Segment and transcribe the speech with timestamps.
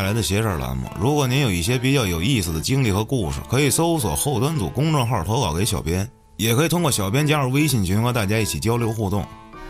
[0.00, 0.90] 带来的“邪事儿”栏目。
[0.98, 6.08] 如果您有一些比较有意思的经历和故事，可以搜索后端组公众号投稿给小编，
[6.38, 9.22] 也可以通过小编加入微信群和大家一起交流互动。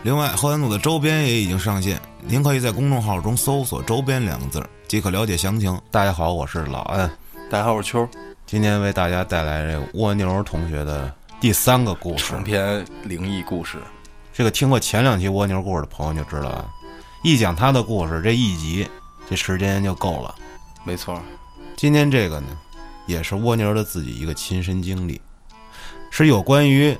[0.03, 5.77] 另外，后端组的周边也已经上线，您可以在公众号中搜索“周边”两个字，即可了解详情。
[5.91, 7.11] 大家好，我是老安，
[7.49, 8.07] 大家好，我是秋，
[8.45, 12.41] 今天为大家带来这个蜗牛同学的第三个故事长。
[12.41, 13.79] 篇灵异故事。
[14.31, 16.69] 这个听过前两期蜗牛故事的朋友就知道了，
[17.21, 18.87] 一讲他的故事，这一集
[19.31, 20.35] 这时间就够了。
[20.83, 21.17] 没错，
[21.77, 22.49] 今天这个呢，
[23.05, 25.21] 也是蜗牛的自己一个亲身经历，
[26.09, 26.97] 是有关于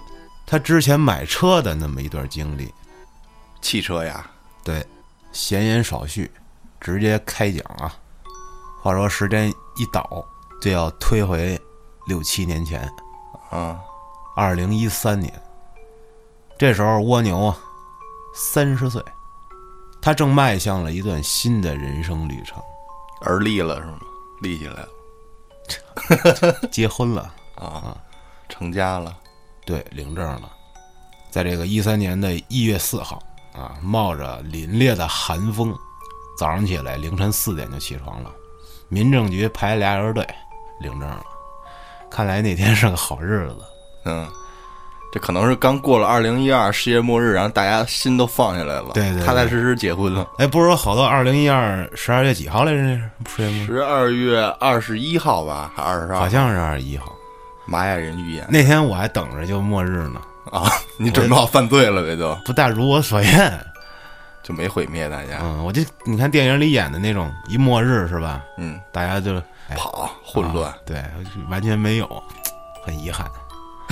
[0.48, 2.74] 他之前买车的那么一段经历。
[3.60, 4.32] 汽车呀，
[4.64, 4.88] 对，
[5.34, 6.32] 闲言少叙，
[6.80, 7.94] 直接开讲啊。
[8.82, 10.26] 话说时间一倒，
[10.62, 11.60] 就要推回
[12.08, 12.90] 六七年前，
[13.50, 13.78] 啊，
[14.38, 15.34] 二零一三年。
[16.58, 17.58] 这时候蜗牛啊，
[18.34, 19.04] 三十岁，
[20.02, 22.62] 他正迈向了一段新的人生旅程，
[23.22, 24.00] 而立了是吗？
[24.42, 27.34] 立起来了 结婚了。
[27.56, 27.96] 啊，
[28.50, 29.16] 成家了。
[29.64, 30.52] 对，领证了。
[31.30, 33.22] 在这个一三年的一月四号
[33.54, 35.78] 啊，冒着凛冽的寒风，
[36.40, 38.32] 早上起来凌晨四点就起床了，
[38.90, 40.28] 民政局排俩人队
[40.80, 41.24] 领证了。
[42.10, 43.58] 看来那天是个好日子。
[44.06, 44.28] 嗯，
[45.12, 50.26] 这可能是刚过了二零一二世界末日，然后大家心都放下来了，对对对踏踏实实结婚了。
[50.38, 53.00] 哎，不是说好多二零一二十二月几号来着？
[53.66, 56.20] 十二月二十一号吧，还二十二？
[56.20, 57.14] 好像是二十一号。
[57.66, 60.20] 玛雅人预言那天我还等着就末日呢，
[60.52, 60.64] 啊！
[60.98, 62.18] 你准备好犯罪了呗？
[62.18, 63.60] 就 不大如我所愿。
[64.44, 65.38] 就没毁灭大家。
[65.42, 68.42] 嗯，我就你看电影里演的那种一末日是吧？
[68.58, 69.36] 嗯，大家就
[69.70, 70.78] 哎跑混乱啊。
[70.84, 71.04] 对，
[71.50, 72.24] 完全没有，
[72.84, 73.30] 很遗憾。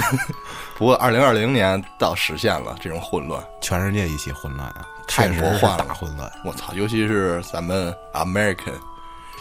[0.78, 3.44] 不过二零二零年倒实现了这种混乱。
[3.62, 6.32] 全世界一起混乱啊，太确实是魔幻了大混乱。
[6.46, 6.74] 我操！
[6.74, 8.74] 尤其是咱们 American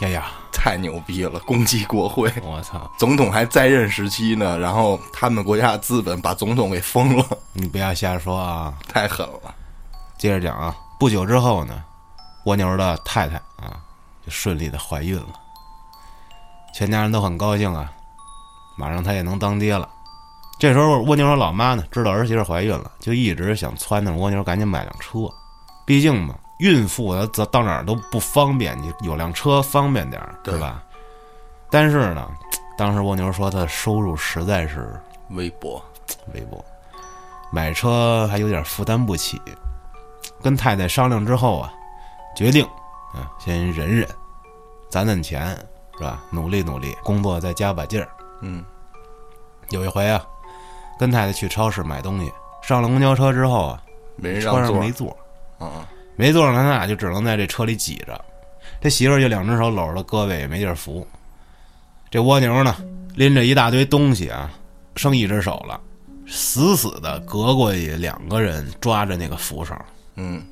[0.00, 2.90] 呀呀，太牛逼了，攻击国会，我操！
[2.98, 8.74] 总统还在任时期呢，然后他们国家的资本把总统给封了，你不要瞎说啊！
[8.88, 9.54] 太狠了。
[10.16, 11.82] 接着讲啊，不久之后呢，
[12.44, 13.78] 蜗牛的太太啊
[14.24, 15.32] 就顺利的怀孕了，
[16.74, 17.90] 全家人都很高兴啊，
[18.76, 19.88] 马上他也能当爹了。
[20.58, 25.20] 这时候蜗牛的老妈呢，知道儿媳妇怀孕了，就一直想撺掇蜗牛赶紧买辆车，
[25.86, 30.82] 毕竟嘛，孕妇她到到哪儿都不方便，你有辆车方便点儿，对吧？
[31.70, 32.28] 但是呢，
[32.76, 35.80] 当时蜗牛说他的收入实在是微薄，
[36.34, 36.64] 微薄，
[37.52, 39.40] 买车还有点负担不起。
[40.42, 41.72] 跟太太商量之后啊，
[42.36, 42.64] 决定
[43.12, 44.08] 啊先忍忍，
[44.88, 45.48] 攒攒钱
[45.96, 46.22] 是吧？
[46.30, 48.08] 努力努力，工作再加把劲儿。
[48.40, 48.64] 嗯，
[49.70, 50.24] 有一回啊，
[50.98, 52.32] 跟太太去超市买东西，
[52.62, 53.82] 上了公交车之后啊，
[54.16, 55.16] 没人让座车上没，座，
[55.58, 58.20] 啊，没座上，咱俩就只能在这车里挤着。
[58.80, 61.06] 这媳妇儿就两只手搂着胳膊，也没地儿扶。
[62.10, 62.74] 这蜗牛呢，
[63.14, 64.50] 拎着一大堆东西啊，
[64.96, 65.80] 剩一只手了，
[66.26, 69.74] 死死的隔过去，两个人抓着那个扶手。
[70.16, 70.42] 嗯，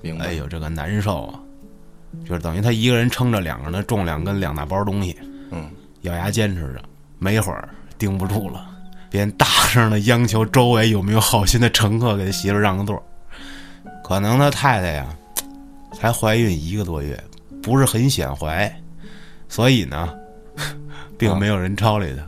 [0.00, 0.26] 明白。
[0.26, 1.40] 哎呦，这个难受啊！
[2.26, 5.18] 就是等于他一个人撑着两个人的重量跟两大包东西，
[5.50, 5.70] 嗯，
[6.02, 6.80] 咬牙坚持着。
[7.18, 7.68] 没一会儿
[7.98, 8.66] 顶不住了，
[9.10, 13.02] 便大声的央求周围有没有好心的乘客给他媳妇让个座。
[14.04, 15.06] 可能他太太呀，
[15.92, 17.22] 才怀孕一个多月，
[17.62, 18.70] 不是很显怀，
[19.48, 20.14] 所以呢，
[21.18, 22.24] 并没有人超理他。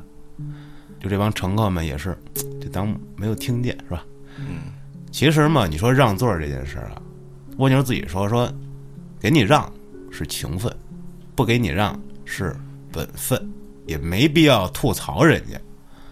[1.01, 2.15] 就这帮乘客们也是，
[2.61, 4.05] 就当没有听见，是吧？
[4.37, 4.73] 嗯，
[5.11, 7.01] 其实嘛，你说让座这件事儿啊，
[7.57, 8.53] 蜗牛自己说说，
[9.19, 9.73] 给你让
[10.11, 10.71] 是情分，
[11.35, 12.55] 不给你让是
[12.93, 13.51] 本分，
[13.87, 15.59] 也没必要吐槽人家。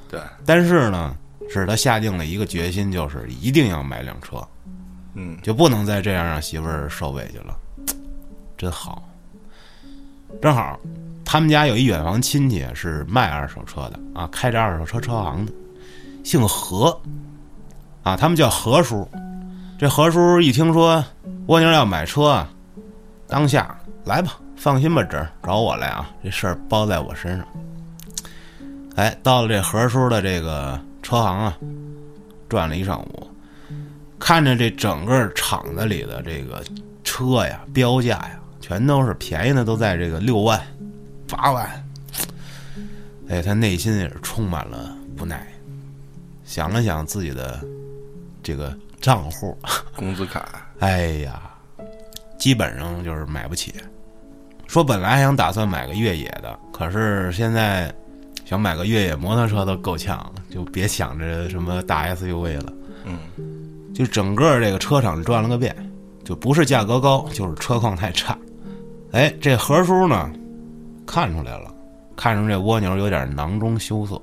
[0.08, 1.14] 对，但是呢，
[1.50, 4.42] 是他下定了一个决心，就是一定要买辆车，
[5.14, 7.56] 嗯，就不能再这样让媳妇儿受委屈了。
[8.56, 9.06] 真好，
[10.42, 10.78] 正好
[11.24, 15.52] 他们家有一远房亲戚是卖二手车的啊，开着二手车车行的，
[16.24, 16.98] 姓何，
[18.02, 19.08] 啊，他们叫何叔。
[19.78, 21.04] 这何叔一听说
[21.46, 22.50] 蜗牛要买车啊，
[23.28, 27.46] 当下来吧，放心吧，侄儿找我来啊，这事儿包在我身上。
[28.98, 31.56] 哎，到了这何叔的这个车行啊，
[32.48, 33.30] 转了一上午，
[34.18, 36.64] 看着这整个厂子里的这个
[37.04, 40.60] 车呀，标价呀，全都是便宜的，都在这个六万、
[41.28, 41.84] 八万。
[43.28, 45.46] 哎，他内心也是充满了无奈，
[46.44, 47.64] 想了想自己的
[48.42, 49.56] 这个账户，
[49.94, 51.40] 工资卡， 哎呀，
[52.36, 53.72] 基本上就是买不起。
[54.66, 57.94] 说本来还想打算买个越野的，可是现在
[58.48, 62.72] 想买个越野摩托车都够呛，就别想着什么大 SUV 了。
[63.04, 63.18] 嗯，
[63.94, 65.76] 就整个这个车厂转了个遍，
[66.24, 68.38] 就不是价格高，就是车况太差。
[69.12, 70.30] 哎，这何叔呢，
[71.06, 71.70] 看出来了，
[72.16, 74.18] 看出这蜗牛有点囊中羞涩。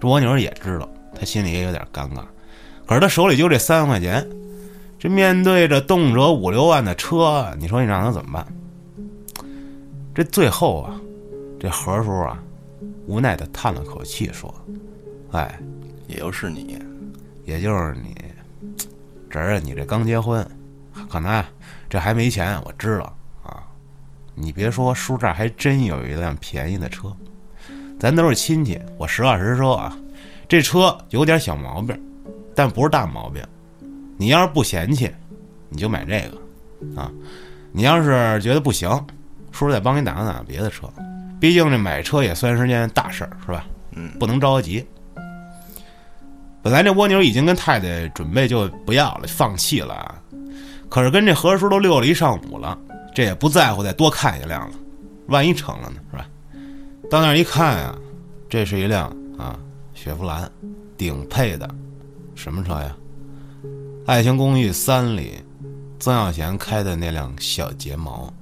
[0.00, 2.24] 这蜗牛也知道，他心里也有点尴尬。
[2.84, 4.28] 可是他手里就这三万块钱，
[4.98, 8.44] 这面对着动辄五六万的车，你说你让他怎么办？
[10.12, 11.00] 这最后啊，
[11.60, 12.42] 这何叔啊，
[13.06, 14.54] 无奈的叹了口气，说
[15.32, 15.58] ：“哎，
[16.06, 16.78] 也就是你，
[17.44, 18.14] 也就是你，
[19.28, 20.46] 侄儿，你这刚结婚，
[21.08, 21.44] 可能
[21.88, 23.62] 这还没钱，我知道啊。
[24.34, 27.14] 你别说，叔这儿还真有一辆便宜的车，
[27.98, 28.80] 咱都是亲戚。
[28.98, 29.96] 我实话实说啊，
[30.48, 31.98] 这车有点小毛病，
[32.54, 33.42] 但不是大毛病。
[34.16, 35.10] 你要是不嫌弃，
[35.68, 37.10] 你就买这个啊。
[37.72, 38.88] 你要是觉得不行。”
[39.52, 40.88] 叔再帮你打听打听别的车，
[41.42, 43.66] 毕竟这买车也算是件大事儿，是吧？
[43.96, 44.86] 嗯，不能着急。
[46.62, 50.14] 本来这蜗牛已经跟太太准备就不要了，放弃了啊，
[50.88, 52.78] 可是跟这何叔都溜了一上午了，
[53.12, 54.76] 这也不在乎再多看一辆了，
[55.26, 56.28] 万一成了呢，是吧？
[57.10, 57.98] 到那儿一看啊，
[58.48, 59.58] 这是一辆啊
[59.94, 60.48] 雪佛兰，
[60.96, 61.68] 顶配的，
[62.36, 62.96] 什么车呀？
[64.06, 65.40] 《爱情公寓三》里
[65.98, 68.32] 曾小贤开的那辆小睫毛。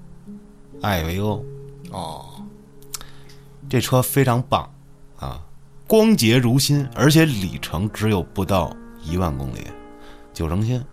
[0.82, 1.43] 艾维欧，
[1.93, 2.26] 哦，
[3.70, 4.69] 这车非常棒，
[5.17, 5.40] 啊，
[5.87, 9.64] 光洁如新，而且里程只有不到一万公里，
[10.32, 10.84] 九成新。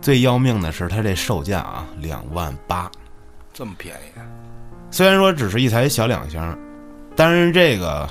[0.00, 2.90] 最要命的是，它这售价啊，两万八，
[3.52, 4.18] 这么便宜。
[4.90, 6.58] 虽然说只是一台小两厢，
[7.14, 8.08] 但是这个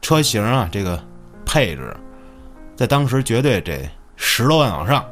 [0.00, 0.98] 车型啊，这个
[1.44, 1.94] 配置，
[2.74, 3.86] 在当时绝对得
[4.16, 5.04] 十多万往上，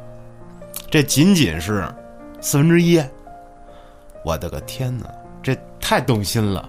[0.89, 1.87] 这仅仅是
[2.41, 2.99] 四分之一。
[4.25, 5.05] 我的个天哪，
[5.43, 6.67] 这太动心了，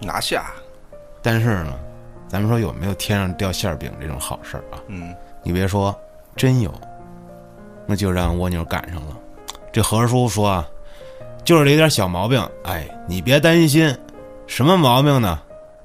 [0.00, 0.46] 拿下！
[1.22, 1.72] 但是呢，
[2.28, 4.78] 咱们说有没有天上掉馅饼这种好事儿啊？
[4.88, 5.94] 嗯，你别说，
[6.36, 6.72] 真有，
[7.86, 9.16] 那就让蜗牛赶上了。
[9.72, 10.68] 这何叔说啊，
[11.44, 13.96] 就是这点小毛病，哎，你别担心，
[14.46, 15.40] 什么毛病呢？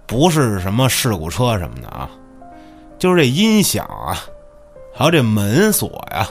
[0.05, 2.09] 不是什么事故车什么的啊，
[2.99, 4.19] 就是这音响啊，
[4.93, 6.27] 还有这门锁呀，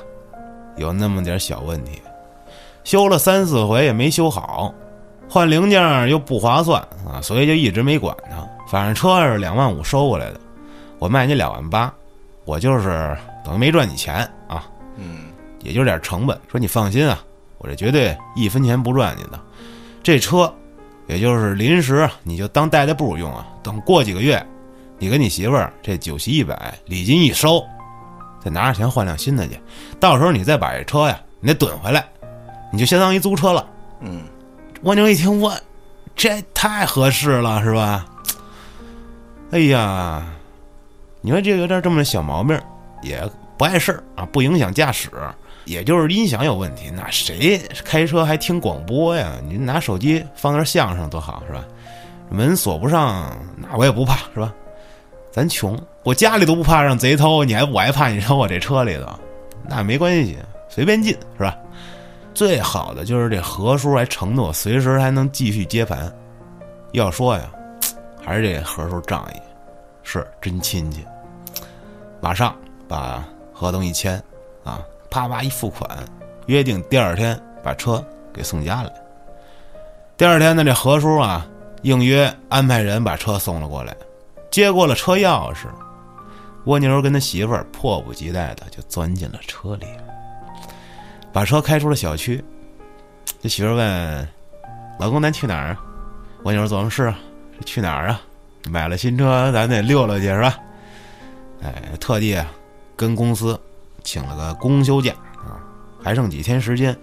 [0.76, 2.02] 有那么点小问题。
[2.84, 4.74] 修了三四回也没修好，
[5.30, 8.44] 换零件又不划算啊，所以就一直没管它。
[8.66, 10.40] 反正车是两万五收过来的，
[10.98, 11.92] 我卖你两万八，
[12.44, 14.16] 我就是等于没赚你钱
[14.48, 14.66] 啊，
[14.96, 15.26] 嗯，
[15.62, 16.36] 也就是点成本。
[16.50, 17.22] 说你放心啊，
[17.58, 19.38] 我这绝对一分钱不赚你的。
[20.02, 20.52] 这车，
[21.06, 23.46] 也就是临时你就当代代步用啊。
[23.62, 24.44] 等过几个月，
[24.98, 27.64] 你跟你媳妇儿这酒席一摆，礼金一收，
[28.42, 29.56] 再拿着钱换辆新的去。
[30.00, 32.04] 到时候你再把这车呀，你得怼回来。
[32.72, 33.66] 你就相当于租车了，
[34.00, 34.22] 嗯，
[34.82, 35.54] 蜗牛一听，我
[36.16, 38.06] 这太合适了，是吧？
[39.50, 40.24] 哎呀，
[41.20, 42.58] 你说这有点这么小毛病，
[43.02, 43.22] 也
[43.58, 45.10] 不碍事儿啊，不影响驾驶，
[45.66, 46.90] 也就是音响有问题。
[46.90, 49.32] 那谁开车还听广播呀？
[49.46, 51.62] 你拿手机放点相声多好，是吧？
[52.30, 54.54] 门锁不上，那我也不怕，是吧？
[55.30, 59.06] 咱穷，我家里都不怕让贼偷，你还我还怕你扔我这车里头？
[59.68, 60.38] 那没关系，
[60.70, 61.54] 随便进，是吧？
[62.34, 66.10] 最好的就是这何叔还承诺随时还能继续接盘。
[66.92, 67.50] 要说呀，
[68.24, 69.40] 还是这何叔仗义，
[70.02, 71.04] 是真亲戚。
[72.20, 72.54] 马上
[72.88, 74.22] 把合同一签，
[74.64, 75.88] 啊，啪啪一付款，
[76.46, 78.92] 约定第二天把车给送家来。
[80.16, 81.46] 第二天呢，这何叔啊
[81.82, 83.96] 应约安排人把车送了过来，
[84.50, 85.66] 接过了车钥匙，
[86.64, 89.86] 蜗牛跟他媳妇儿迫不及待的就钻进了车里。
[91.32, 92.42] 把车开出了小区，
[93.40, 94.28] 这媳妇问
[94.98, 95.76] ：“老公，咱去哪儿？”
[96.44, 97.18] 蜗牛琢磨是啊，
[97.64, 98.20] 去哪儿啊？
[98.68, 100.58] 买了新车，咱得溜溜去是吧？
[101.62, 102.46] 哎，特地啊，
[102.96, 103.58] 跟公司
[104.02, 105.60] 请了个公休假啊，
[106.02, 106.96] 还剩几天时间，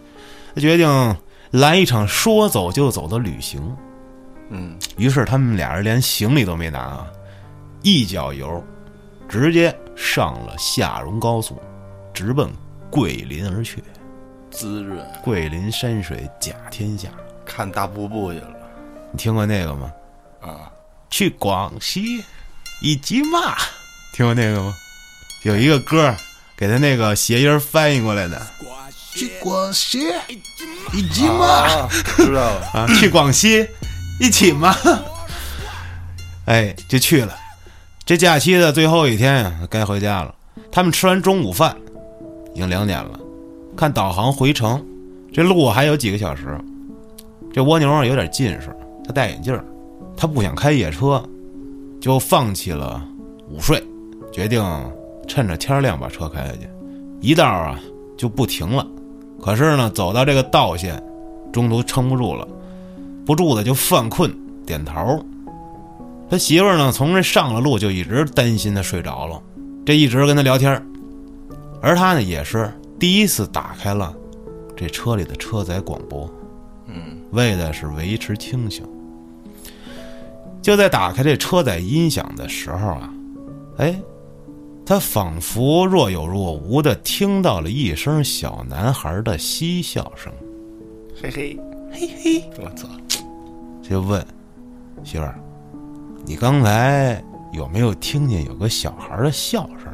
[0.53, 1.15] 他决定
[1.51, 3.75] 来一场说走就走的旅行。
[4.49, 7.07] 嗯，于是他们俩人连行李都没拿啊，
[7.81, 8.63] 一脚油，
[9.27, 11.61] 直接上了下蓉高速，
[12.13, 12.49] 直奔
[12.89, 13.83] 桂林而去。
[14.57, 17.09] 滋润，桂林山水甲天下，
[17.45, 18.47] 看大瀑布去了。
[19.11, 19.91] 你听过那个吗？
[20.41, 20.71] 啊，
[21.11, 22.23] 去广西
[22.81, 23.55] 一骑马，
[24.13, 24.73] 听过那个吗？
[25.43, 26.11] 有一个歌，
[26.57, 28.41] 给他那个谐音翻译过来的。
[29.13, 30.11] 去广西
[30.91, 33.69] 一起嘛，知道了啊，去广西
[34.19, 34.75] 一起嘛，
[36.45, 37.37] 哎，就去了。
[38.03, 40.33] 这假期的最后一天，该回家了。
[40.71, 41.77] 他们吃完中午饭，
[42.55, 43.19] 已经两点了。
[43.77, 44.83] 看导航回城，
[45.31, 46.59] 这路还有几个小时。
[47.53, 49.57] 这蜗牛有点近视，他戴眼镜
[50.15, 51.23] 他不想开夜车，
[52.01, 53.07] 就放弃了
[53.47, 53.81] 午睡，
[54.31, 54.63] 决定
[55.27, 56.67] 趁着天亮把车开下去。
[57.21, 57.79] 一道啊
[58.17, 58.85] 就不停了，
[59.39, 61.01] 可是呢走到这个道线，
[61.53, 62.47] 中途撑不住了，
[63.27, 65.23] 不住的就犯困点头。
[66.31, 69.39] 他媳妇呢，从这上了路就一直担心他睡着了，
[69.85, 70.83] 这一直跟他聊天
[71.79, 74.15] 而他呢，也是第一次打开了
[74.75, 76.29] 这车里的车载广播，
[76.87, 78.87] 嗯，为的是维持清醒。
[80.61, 83.13] 就在打开这车载音响的时候啊，
[83.77, 84.01] 哎，
[84.85, 90.33] 他仿佛若有若无的听到了一声小男孩的嬉笑声，
[91.21, 91.57] 嘿嘿
[91.91, 92.87] 嘿嘿，我操！
[93.81, 94.25] 就问
[95.03, 95.39] 媳妇儿
[96.25, 97.23] ：“你刚才
[97.53, 99.86] 有没有听见有个小孩的笑声？”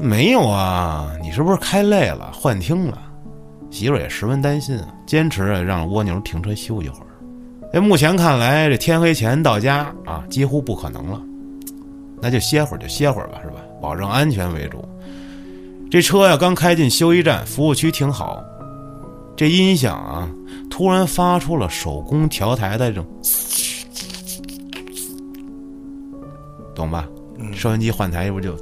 [0.00, 2.98] 没有啊，你是不是开累了幻听了？
[3.70, 7.06] 媳妇儿也十分担心啊，坚持让蜗牛停车休息会儿。
[7.72, 11.20] 哎，目前看来这天黑前到家啊，几乎不可能了。
[12.20, 13.56] 那就歇会儿就歇会儿吧，是吧？
[13.80, 14.84] 保证安全为主。
[15.90, 18.42] 这车呀，刚开进休息站，服务区停好，
[19.36, 20.28] 这音响啊，
[20.70, 23.06] 突然发出了手工调台的这种，
[26.74, 27.06] 懂吧？
[27.54, 28.54] 收音机换台不就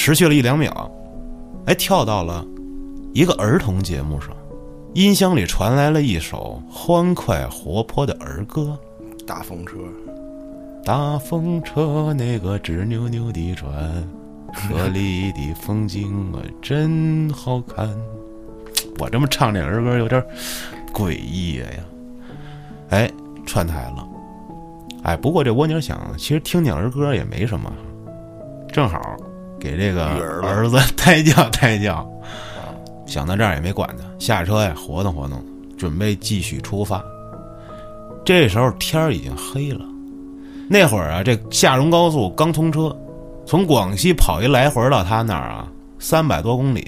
[0.00, 0.88] 持续了一两秒，
[1.66, 2.46] 哎，跳到了
[3.12, 4.30] 一个儿童节目上，
[4.94, 8.78] 音箱里传来了一首欢快活泼的儿歌。
[9.26, 9.76] 大风车，
[10.84, 13.68] 大风车那个直扭扭的转，
[14.54, 17.90] 河里的风景啊真好看。
[19.00, 20.24] 我这么唱这儿歌有点
[20.92, 21.66] 诡异呀。
[22.90, 23.10] 哎，
[23.44, 24.08] 串台了。
[25.02, 27.70] 哎，不过这蜗牛想，其实听听儿歌也没什么，
[28.72, 29.16] 正好
[29.58, 30.06] 给这个
[30.42, 32.08] 儿子胎教胎教。
[33.06, 35.42] 想到这儿也没管他，下车呀活动活动，
[35.78, 37.02] 准备继续出发。
[38.24, 39.80] 这时候天儿已经黑了。
[40.68, 42.94] 那会儿啊，这下蓉高速刚通车，
[43.46, 45.66] 从广西跑一来回到他那儿啊，
[45.98, 46.86] 三百多公里。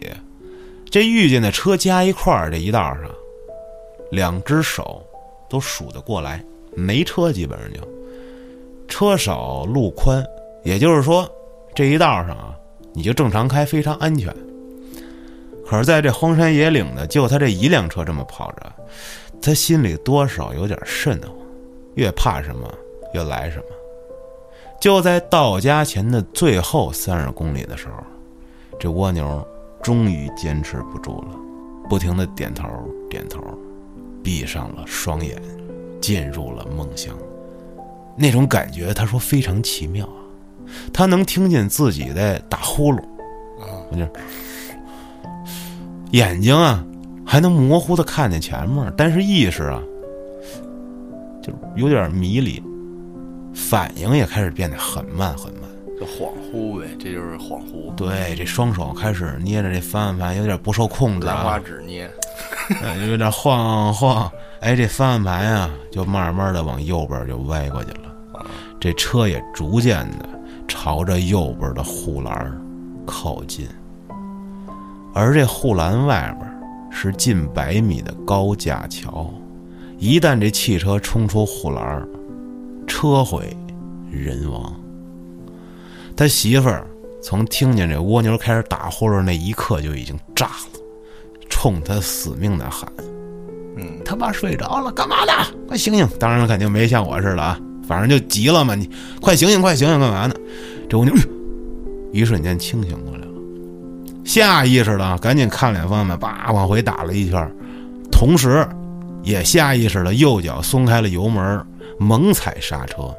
[0.90, 3.04] 这遇见的车加一块儿，这一道上，
[4.10, 5.02] 两只手
[5.48, 6.44] 都数得过来。
[6.74, 7.80] 没车基本上就
[8.86, 10.22] 车少路宽，
[10.62, 11.26] 也就是说
[11.74, 12.54] 这一道上啊，
[13.00, 14.30] 你就正常开非常安全。
[15.66, 18.70] 可是在这荒山野岭的，就他这一辆车这么跑着，
[19.40, 21.38] 他心里多少有点瘆得慌，
[21.94, 22.70] 越怕什么
[23.14, 23.64] 越来什么。
[24.78, 28.04] 就在到家前的最后三十公里的时候，
[28.78, 29.42] 这蜗牛
[29.82, 31.28] 终于坚持不住了，
[31.88, 32.68] 不停的点头
[33.08, 33.40] 点头，
[34.22, 35.40] 闭上了双眼，
[36.02, 37.16] 进入了梦乡。
[38.14, 40.06] 那种感觉，他说非常奇妙，
[40.92, 42.98] 他能听见自己在打呼噜，
[43.60, 43.66] 啊。
[43.92, 44.06] 就
[46.12, 46.84] 眼睛啊
[47.24, 49.80] 还能模糊的看见前面，但是意识啊
[51.42, 52.62] 就有点迷离，
[53.54, 55.62] 反应也开始变得很慢很慢。
[55.98, 57.94] 就恍惚呗，这就是恍惚。
[57.94, 62.10] 对，这双手开始捏着这方向盘，有点不受控制兰花啊，指捏，
[62.82, 64.30] 呃 有点晃晃。
[64.60, 68.46] 哎，这方向盘呀，就慢慢的往右边就歪过去了，
[68.80, 70.28] 这车也逐渐的
[70.70, 72.56] 朝着右边的护栏
[73.04, 73.66] 靠近。
[75.12, 76.48] 而这护栏外边
[76.92, 79.28] 是近百米的高架桥，
[79.98, 82.06] 一旦这汽车冲出护栏，
[82.86, 83.56] 车毁
[84.12, 84.72] 人亡。
[86.16, 86.86] 他媳妇儿
[87.20, 90.80] 从听见这蜗牛开始打呼噜那一刻就已经炸了，
[91.48, 92.88] 冲他死命的喊
[93.76, 95.32] 嗯：“他妈睡着了，干嘛呢？
[95.66, 97.58] 快醒醒！”当然了，肯定没像我似的啊，
[97.90, 98.88] 反正就急了嘛，你
[99.20, 100.34] 快醒醒，快醒醒，干嘛呢？
[100.88, 101.24] 这蜗牛哎呦
[102.12, 103.32] 一瞬间清醒过来了，
[104.24, 107.52] 下意识的啊赶紧看脸方向盘，叭往回打了一圈，
[108.12, 108.64] 同时
[109.24, 111.66] 也下意识的右脚松开了油门，
[111.98, 113.12] 猛踩刹车。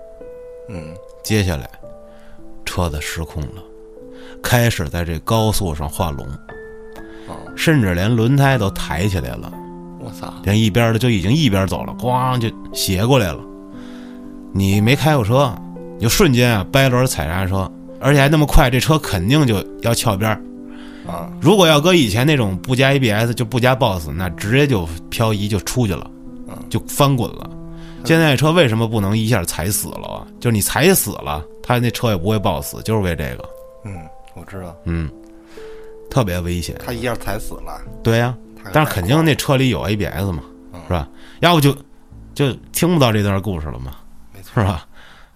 [0.69, 0.81] 嗯，
[1.21, 1.69] 接下来，
[2.63, 3.61] 车子失控了，
[4.41, 6.25] 开始在这高速上画龙，
[7.27, 9.51] 哦，甚至连轮胎都抬起来了。
[9.99, 13.39] 我操，连一边的就已经一边走了，咣就斜过来了。
[14.53, 15.53] 你没开过车，
[15.97, 20.41] 你就瞬间啊掰轮踩刹车，而且还那么快，这车肯定就要翘边儿。
[21.07, 26.09] 啊，如果要搁以前那种不加 ABS 就不加 BOSS，那直接就漂移就出去了，
[26.69, 27.49] 就翻滚了。
[28.05, 30.27] 现在车为什么不能一下踩死了啊？
[30.39, 33.43] 就是你踩死了，他那车也不会抱死，就是为这个，
[33.85, 33.95] 嗯，
[34.35, 35.09] 我知道，嗯，
[36.09, 36.75] 特别危险。
[36.83, 40.43] 他一下踩死了，对呀、他但是肯定那车里有 ABS 嘛，
[40.87, 41.07] 是吧？
[41.41, 41.75] 要不就
[42.33, 43.91] 就听不到这段故事了嘛，
[44.53, 44.87] 是吧？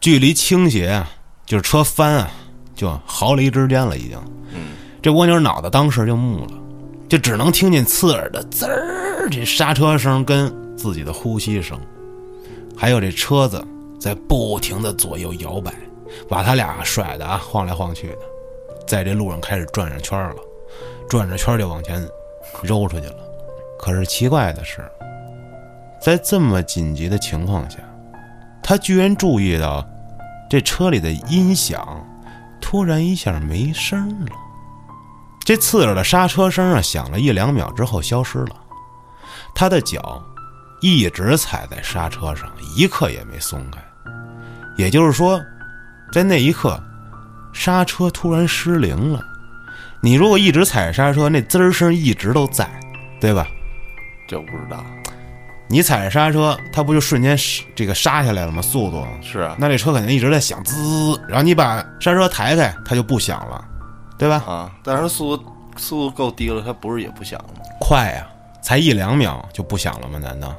[0.02, 1.10] 距离倾斜啊，
[1.46, 2.32] 就是车翻啊，
[2.76, 4.18] 就毫厘之间了，已经。
[4.54, 6.52] 嗯，这蜗牛脑袋当时就木了，
[7.08, 11.80] 就只能听见刺耳的滋儿这刹车声跟自己的呼吸声，
[12.78, 13.66] 还有这车子
[14.00, 15.74] 在不停的左右摇摆，
[16.30, 18.18] 把他俩甩的啊晃来晃去的，
[18.86, 20.36] 在这路上开始转着圈了，
[21.10, 22.08] 转着圈就往前
[22.62, 23.18] 揉出去了。
[23.80, 24.88] 可是奇怪的是，
[26.02, 27.78] 在这么紧急的情况下，
[28.68, 29.88] 他居然注意到
[30.50, 32.04] 这车里的音响
[32.60, 34.32] 突然一下没声了。
[35.42, 38.56] 这刺耳的刹车声啊，响了一两秒之后消失了。
[39.54, 40.20] 他的脚
[40.82, 43.80] 一直踩在刹车上，一刻也没松开。
[44.78, 45.40] 也就是说，
[46.12, 46.82] 在那一刻，
[47.54, 49.24] 刹车突然失灵了。
[50.02, 52.68] 你如果一直踩刹车，那滋儿声一直都在，
[53.22, 53.46] 对吧？
[54.28, 54.84] 这不知道。
[55.68, 57.38] 你踩着刹车，它不就瞬间
[57.76, 58.62] 这个刹下来了吗？
[58.62, 59.56] 速度是啊。
[59.58, 61.20] 那这车肯定一直在响，滋。
[61.28, 63.66] 然后你把刹车抬开，它就不响了，
[64.18, 64.44] 对吧？
[64.46, 65.44] 啊，但是速度
[65.76, 67.62] 速度够低了，它不是也不响吗？
[67.80, 68.28] 快呀，
[68.62, 70.20] 才一两秒就不响了吗？
[70.20, 70.56] 难道？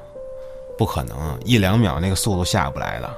[0.76, 3.08] 不可能，一两秒那个速度下不来的。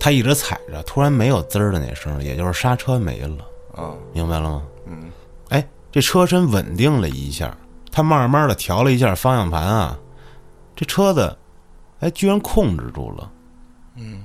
[0.00, 3.36] 他一直踩着，突然没有滋儿的那声，也就是刹车没了。
[3.76, 4.62] 啊，明白了吗？
[4.86, 5.10] 嗯。
[5.50, 7.56] 哎，这车身稳定了一下，
[7.92, 9.98] 他慢慢的调了一下方向盘啊，
[10.78, 11.36] 这车子，
[11.98, 13.32] 哎，居然控制住了。
[13.96, 14.24] 嗯。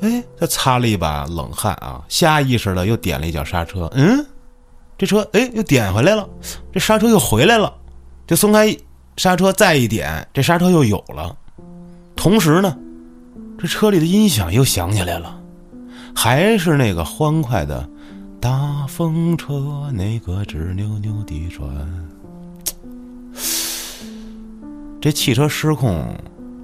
[0.00, 3.88] 哎，他擦了一把冷汗啊，下意识的又点了一脚刹车。
[3.94, 4.26] 嗯，
[4.98, 6.28] 这车哎又点回来了，
[6.72, 7.72] 这刹车又回来了，
[8.26, 8.76] 就松开
[9.16, 11.36] 刹车再一点，这刹车又有了。
[12.16, 12.76] 同时呢。
[13.58, 15.40] 这车里的音响又响起来了，
[16.16, 17.88] 还是那个欢快的
[18.40, 21.70] 大风车，那个直扭扭的转。
[25.02, 26.06] 这汽车失控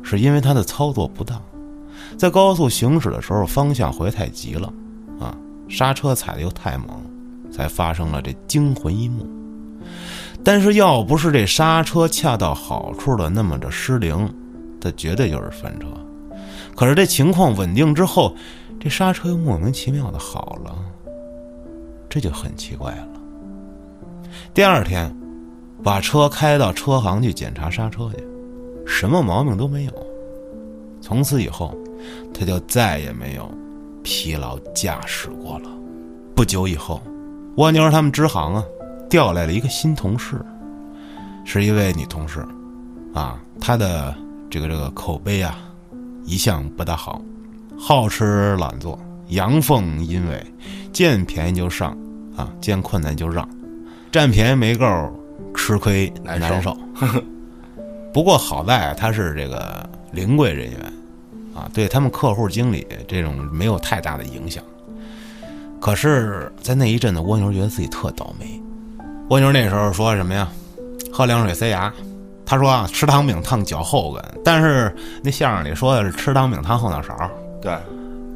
[0.01, 1.43] 是因为它的操作不当，
[2.17, 4.73] 在高速行驶的时候方向回太急了，
[5.19, 5.37] 啊，
[5.69, 6.89] 刹车踩的又太猛，
[7.51, 9.27] 才发生了这惊魂一幕。
[10.45, 14.33] 但是要不是这刹车恰到好处的那么着失灵，
[14.81, 15.89] 它绝对就是翻车。
[16.77, 18.37] 可是这情况稳定之后，
[18.79, 20.79] 这刹车又莫名其妙的好了，
[22.09, 23.09] 这就很奇怪了。
[24.55, 25.13] 第二天，
[25.83, 28.25] 把车开到车行去检查刹车去，
[28.87, 29.93] 什么毛病都没有。
[31.01, 31.77] 从此以后，
[32.35, 33.51] 他就再也没有
[34.03, 35.71] 疲劳驾驶过了。
[36.35, 37.01] 不久以后，
[37.57, 38.65] 蜗牛他们支行啊
[39.09, 40.45] 调来了一个新同事，
[41.45, 42.45] 是一位女同事，
[43.15, 44.15] 啊，她的
[44.51, 45.59] 这个这个口碑啊。
[46.25, 47.23] 一向不大好，
[47.79, 50.47] 好吃懒做，阳奉阴违，
[50.93, 51.97] 见便宜就上，
[52.37, 53.49] 啊，见困难就让，
[54.13, 54.85] 占便宜没够，
[55.55, 56.77] 吃亏难受。
[58.13, 60.81] 不过好在他是这个临柜人员，
[61.55, 64.63] 啊，对他们客户经理这种没有太大的影响。
[65.81, 68.61] 可是，在那一阵子，蜗牛觉得自己特倒霉。
[69.29, 70.49] 蜗牛那时候说什么呀？
[71.13, 71.93] 喝凉水塞牙。
[72.45, 77.31] 他说啊，吃糖饼烫脚后跟，但是那相声里说的是吃糖饼烫后脑勺。
[77.61, 77.77] 对，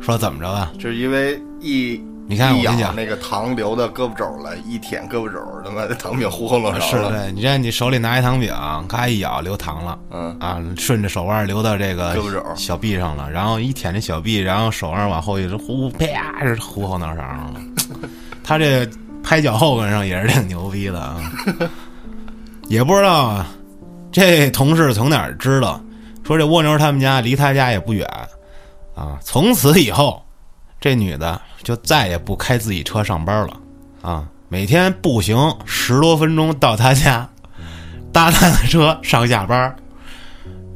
[0.00, 0.70] 说怎么着啊？
[0.74, 1.98] 就是因为一
[2.32, 7.10] 你看我跟你讲那个糖流到胳膊肘了，一舔胳膊肘，他妈的糖饼糊后脑勺了。
[7.10, 8.50] 是对，你看你手里拿一糖饼，
[8.88, 17.60] 咔一咬流糖了，嗯啊，顺着手腕流到这个胳膊肘、小臂上了，然后一舔这小臂，然后手腕往后一直呼，啪，是糊后脑勺上了。
[18.42, 18.88] 他这
[19.22, 21.20] 拍脚后跟上也是挺牛逼的啊，
[22.66, 23.46] 也不知道啊。
[24.10, 25.78] 这同事从哪儿知道？
[26.24, 28.08] 说这蜗牛他们家离他家也不远，
[28.94, 30.24] 啊，从此以后，
[30.82, 33.60] 这女的就再也不开自己车上班了，
[34.02, 37.26] 啊，每天步行十多分钟到他家，
[38.12, 39.74] 搭他的车上下班，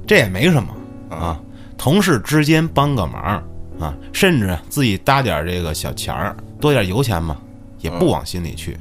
[0.06, 0.72] 这也没什么
[1.10, 1.40] 啊。
[1.76, 3.42] 同事之间帮个忙
[3.80, 7.36] 啊，甚至自己搭点这个小钱儿，多点油钱嘛，
[7.80, 8.78] 也不往心里去。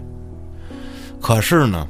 [1.20, 1.88] 可是呢。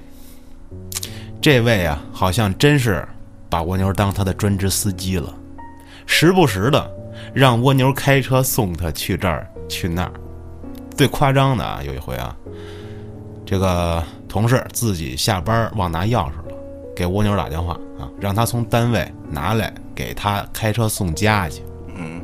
[1.42, 3.08] 这位啊，好像真是
[3.52, 5.32] 把蜗牛当他的专职司机了，
[6.08, 6.92] 时不时的
[7.36, 10.12] 让蜗牛开车送他去这儿去那儿。
[10.96, 12.34] 最夸张的啊，有一回啊，
[13.46, 16.56] 这个同事自己下班忘拿钥匙了，
[16.96, 21.62] 给蜗牛打电话啊，让他从单位拿来给他开车送家去。
[21.94, 22.22] 嗯，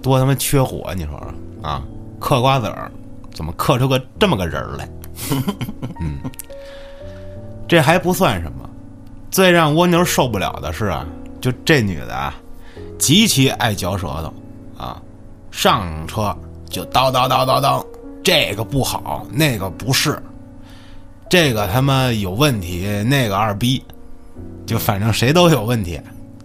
[0.00, 1.82] 多他妈缺火，你说说啊？
[2.18, 2.90] 嗑瓜子儿，
[3.34, 4.88] 怎么嗑出个这么个人来？
[6.00, 6.18] 嗯。
[7.68, 8.66] 这还不算什么，
[9.30, 11.06] 最让蜗牛受不了的是啊，
[11.38, 12.34] 就这女的啊，
[12.98, 14.32] 极其爱嚼舌头，
[14.82, 15.00] 啊，
[15.50, 16.36] 上车
[16.68, 17.84] 就叨叨叨叨叨，
[18.22, 20.20] 这个不好，那个不是，
[21.30, 23.82] 这个他妈有问题，那个二逼，
[24.66, 26.00] 就反正谁都有问题，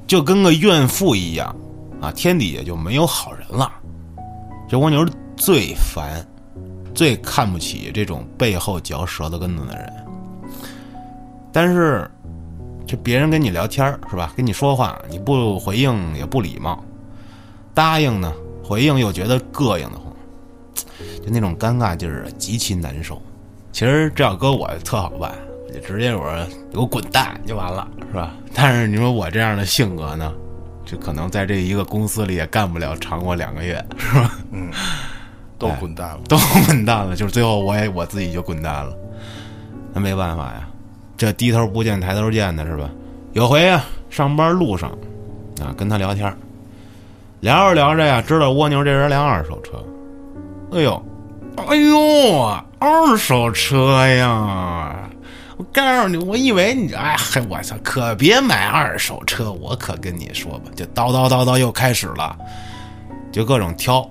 [0.07, 1.53] 就跟个怨妇一样，
[1.99, 3.71] 啊，天底下就没有好人了。
[4.69, 6.25] 这蜗牛最烦，
[6.93, 9.93] 最看不起这种背后嚼舌头根子的人。
[11.51, 12.09] 但是，
[12.85, 14.31] 这别人跟你聊天是吧？
[14.35, 16.83] 跟你说话，你不回应也不礼貌，
[17.73, 18.31] 答应呢，
[18.63, 20.13] 回应又觉得膈应的慌，
[21.23, 23.21] 就那种尴尬劲儿极其难受。
[23.71, 25.31] 其实这要搁我特好办，
[25.73, 28.31] 就直接我说给我滚蛋就完了，是吧？
[28.53, 30.31] 但是你说我这样的性格呢，
[30.85, 34.37] 就可能在这一个公司里也干不了长过两个月，是吧？
[34.51, 34.69] 嗯
[35.57, 36.19] 都滚蛋了。
[36.27, 38.93] 都 滚蛋了，就是最后我也我自己就滚蛋了，
[39.93, 40.67] 那没办法呀，
[41.17, 42.89] 这低头不见抬头见的是吧？
[43.33, 44.89] 有回啊，上班路上
[45.61, 46.31] 啊，跟他聊天，
[47.39, 49.83] 聊着聊着呀，知道蜗牛这人辆二手车，
[50.71, 51.05] 哎呦，
[51.67, 55.09] 哎呦，二手车呀！
[55.57, 62.35] 我告诉你，我以为你哎嗨，我操，可别买二手车，我可跟你说吧，就叨叨叨叨又开始了，
[63.31, 64.07] 就各种挑。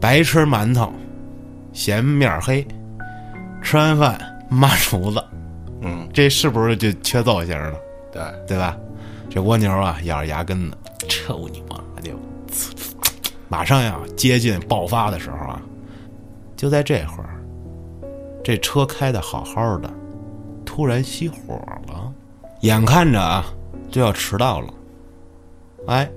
[0.00, 0.92] 白吃馒头，
[1.72, 2.66] 嫌面黑，
[3.62, 5.22] 吃完饭骂厨子，
[5.84, 7.78] 嗯，这是不是就缺造型了？
[8.10, 8.76] 对，对吧？
[9.30, 10.76] 这蜗牛啊，咬着牙根子，
[11.08, 12.10] 臭你妈的！
[13.48, 15.60] 马上要接近爆发的时候啊，
[16.56, 17.36] 就在这会儿，
[18.42, 19.92] 这车开的好好的，
[20.64, 21.54] 突然熄火
[21.86, 22.12] 了，
[22.60, 23.44] 眼看着啊
[23.90, 24.72] 就要迟到了。
[25.86, 26.08] 哎，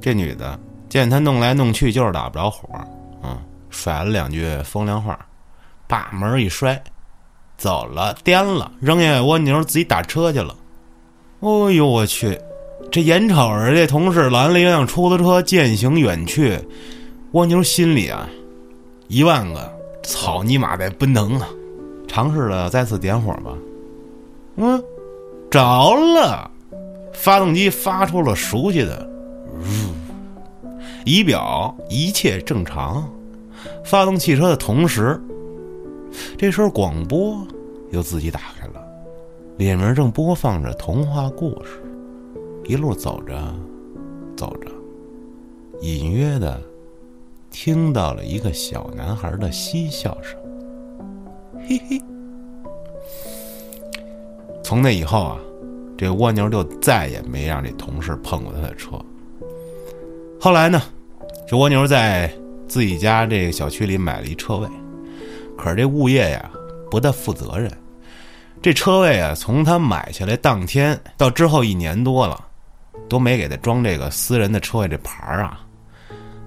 [0.00, 2.68] 这女的见他弄来弄去就是打不着火，
[3.22, 3.38] 嗯，
[3.70, 5.18] 甩了两句风凉话，
[5.86, 6.82] 把门一摔，
[7.56, 10.54] 走了，颠了，扔下蜗牛自己打车去了。
[11.40, 12.38] 哦呦我去！
[12.90, 16.58] 这眼瞅着这同事拦了一辆出租车渐行远去，
[17.32, 18.28] 蜗牛心里啊
[19.08, 21.48] 一万个草泥马在奔腾啊！
[22.06, 23.52] 尝试了再次点火吧，
[24.56, 24.80] 嗯，
[25.50, 26.48] 着了，
[27.12, 29.04] 发动机发出了熟悉的
[29.58, 29.64] “呜”，
[31.04, 33.08] 仪表一切正常，
[33.84, 35.20] 发动汽车的同时，
[36.36, 37.46] 这时候广播
[37.90, 38.84] 又自己打开了，
[39.56, 41.82] 里面正播放着童话故事。
[42.64, 43.54] 一路走着，
[44.36, 44.70] 走着，
[45.80, 46.60] 隐约的
[47.50, 50.38] 听到了一个小男孩的嬉笑声，
[51.68, 52.00] 嘿嘿。
[54.62, 55.38] 从那以后啊，
[55.96, 58.98] 这蜗牛就再也没让这同事碰过他的车。
[60.40, 60.80] 后来呢，
[61.46, 62.32] 这蜗牛在
[62.66, 64.66] 自己家这个小区里买了一车位，
[65.56, 66.50] 可是这物业呀
[66.90, 67.70] 不大负责任，
[68.62, 72.40] 这车位啊从他买下来当天到之后一年多了。
[73.06, 75.60] 都没给他装这个私人的车位这牌儿啊，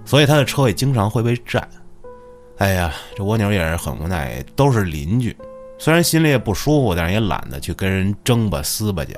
[0.06, 1.66] 所以他的车位经常会被占。
[2.58, 5.38] 哎呀，这蜗牛也是很无奈，都是邻居，
[5.78, 9.16] 虽然心里也不舒服，但是也懒得去跟人争吧撕吧去，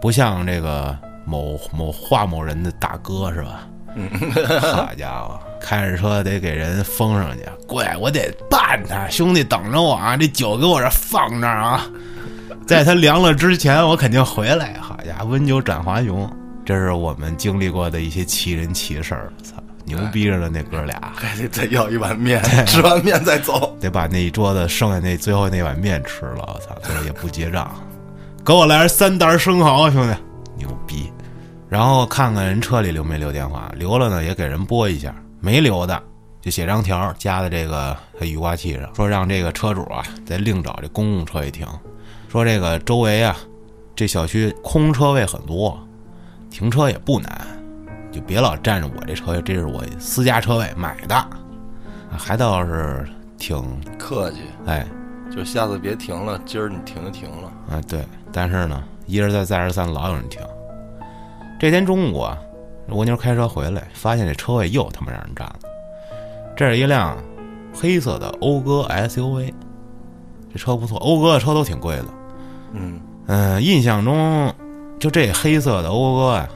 [0.00, 3.66] 不像这个某某华某人的大哥是吧？
[4.60, 10.16] 好家伙，开着车得给人封上去，过来我得办他，兄弟等着我啊！
[10.16, 11.84] 这酒给我这放那儿啊。
[12.64, 14.74] 在他凉了之前，我肯定回来。
[14.80, 16.30] 好家伙，温酒斩华雄，
[16.64, 19.32] 这是我们经历过的一些奇人奇事儿。
[19.42, 26.44] 操，牛逼着的那哥俩，还得再要一碗面， 吃完面再走，得把那一桌子剩下那最后那碗面吃了。
[26.54, 27.68] 我操，最后也不结账，
[28.44, 30.14] 给我来三袋生蚝，兄弟，
[30.58, 31.12] 牛逼。
[31.68, 36.02] 然后看看人车里留没留电话，留了呢也给人拨一下，没留的
[36.40, 41.66] 就写张条夹在这个雨刮器上，说让这个车主啊再另找这公共车位停。
[42.28, 43.36] 说这个周围啊，
[43.94, 45.78] 这小区空车位很多，
[46.50, 47.46] 停车也不难，
[48.12, 51.26] 就别老占着我这车位，这是我私家车位买的，
[52.10, 54.38] 还倒是挺客气。
[54.66, 54.86] 哎，
[55.34, 57.52] 就下次别停了，今儿你停就停了。
[57.70, 60.40] 啊，对，但是呢，一而再再而三，老有人停。
[61.58, 62.36] 这天中午啊，
[62.88, 65.56] 蜗牛开车回来，发现这车位又他妈让人占了。
[66.56, 67.16] 这是一辆
[67.74, 69.52] 黑色的讴歌 SUV。
[70.52, 72.04] 这车不错，讴歌的车都挺贵的。
[72.72, 74.52] 嗯嗯，印象中
[74.98, 76.48] 就这黑色的讴歌呀，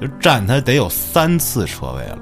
[0.00, 2.18] 就占他得有三次车位了，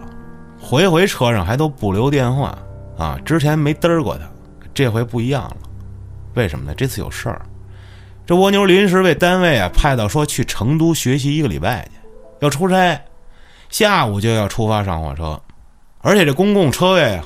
[0.60, 2.56] 回回车上还都不留电话
[2.96, 3.18] 啊。
[3.24, 4.24] 之前没嘚儿过他，
[4.72, 5.56] 这回不一样了。
[6.34, 6.74] 为什么呢？
[6.74, 7.42] 这次有事儿。
[8.24, 11.90] 这蜗牛临时被单位啊派到说去成都学习一个礼拜去，
[12.40, 12.98] 要出差，
[13.70, 15.40] 下午就要出发上火车，
[16.00, 17.24] 而且这公共车位啊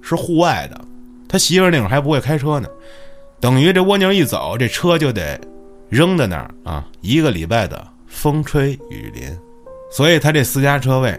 [0.00, 0.80] 是户外的，
[1.28, 2.68] 他媳妇儿那会儿还不会开车呢。
[3.40, 5.40] 等于这蜗牛一走，这车就得
[5.88, 6.86] 扔在那儿啊！
[7.00, 9.36] 一个礼拜的风吹雨淋，
[9.90, 11.18] 所以他这私家车位，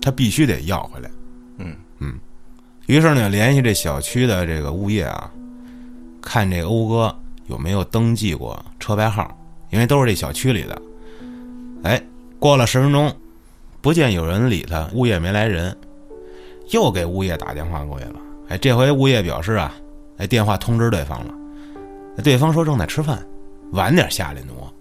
[0.00, 1.10] 他必须得要回来。
[1.58, 2.14] 嗯嗯，
[2.86, 5.30] 于是呢，联系这小区的这个物业啊，
[6.22, 7.14] 看这个讴歌
[7.48, 9.36] 有没有登记过车牌号，
[9.70, 10.80] 因为都是这小区里的。
[11.82, 12.00] 哎，
[12.38, 13.12] 过了十分钟，
[13.82, 15.76] 不见有人理他，物业没来人，
[16.70, 18.14] 又给物业打电话过去了。
[18.48, 19.74] 哎，这回物业表示啊。
[20.18, 21.34] 哎，电话通知对方了，
[22.22, 23.26] 对方说正在吃饭，
[23.72, 24.72] 晚点下来挪。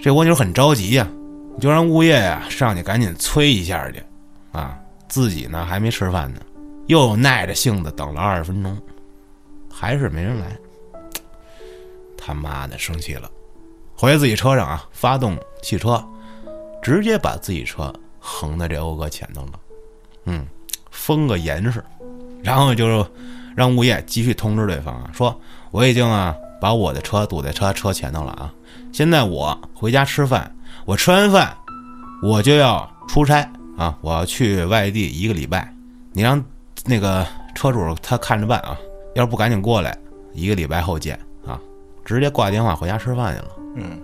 [0.00, 1.06] 这蜗牛很着急呀，
[1.60, 4.02] 就让物业呀上去赶紧催一下去，
[4.50, 4.76] 啊，
[5.08, 6.40] 自己呢还没吃饭呢，
[6.86, 8.76] 又耐着性子等了二十分钟，
[9.70, 10.56] 还是没人来。
[12.16, 13.30] 他妈的生气了，
[13.94, 16.02] 回自己车上啊，发动汽车，
[16.82, 19.52] 直接把自己车横在这欧哥前头了，
[20.26, 20.46] 嗯，
[20.90, 21.82] 封个严实，
[22.42, 23.06] 然后就
[23.54, 25.40] 让物业继续通知对方啊，说
[25.70, 28.52] 我已经啊把我的车堵在车车前头了啊，
[28.92, 31.56] 现在我回家吃饭，我吃完饭
[32.22, 35.72] 我就要出差啊，我要去外地一个礼拜，
[36.12, 36.42] 你让
[36.84, 38.76] 那个车主他看着办啊，
[39.14, 39.96] 要是不赶紧过来，
[40.32, 41.60] 一个礼拜后见啊，
[42.04, 43.48] 直接挂电话回家吃饭去了。
[43.76, 44.00] 嗯，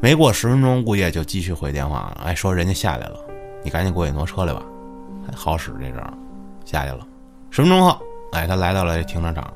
[0.00, 3.16] 没过十分钟，物业就继续回电话了，哎，说人家下来了，
[3.64, 4.62] 你赶紧过去挪车来吧，
[5.26, 6.02] 还好使这招，
[6.64, 7.06] 下去了。
[7.50, 7.98] 十分钟后，
[8.32, 9.52] 哎，他来到了停车场，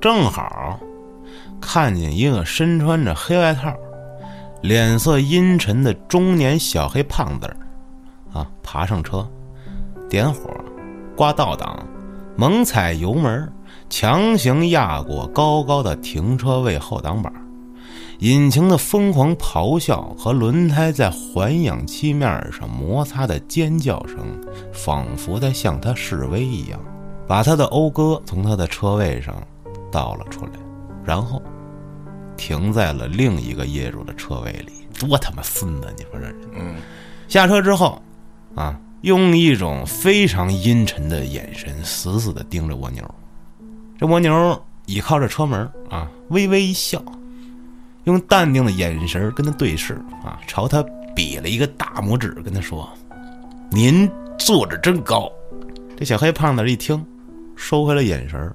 [0.00, 0.78] 正好
[1.60, 3.72] 看见一个身穿着黑外套、
[4.62, 7.46] 脸色阴沉的中年小黑胖子，
[8.32, 9.26] 啊，爬上车，
[10.10, 10.50] 点火，
[11.16, 11.86] 挂倒档，
[12.36, 13.50] 猛踩油门，
[13.88, 17.32] 强行压过高高的停车位后挡板。
[18.24, 24.16] 引擎的疯狂咆哮和轮胎在环氧漆面上摩擦的尖叫声，
[24.72, 26.80] 仿佛在向他示威一样，
[27.28, 29.36] 把他的讴歌从他的车位上
[29.92, 30.52] 倒了出来，
[31.04, 31.42] 然后
[32.34, 34.88] 停在了另一个业主的车位里。
[34.98, 35.94] 多他妈孙子！
[35.98, 36.34] 你说这人。
[36.54, 36.76] 嗯，
[37.28, 38.00] 下车之后，
[38.54, 43.04] 啊，用一种非常阴沉的眼神死死地盯着蜗牛。
[43.98, 47.02] 这蜗牛倚靠着车门啊，微微一笑。
[48.04, 52.88] 用淡定的眼神跟他对视啊，朝他比了一个大拇指，跟他说
[53.70, 55.30] ：“您坐着真高。”
[55.96, 57.04] 这小黑胖子一听，
[57.56, 58.52] 收回了眼神，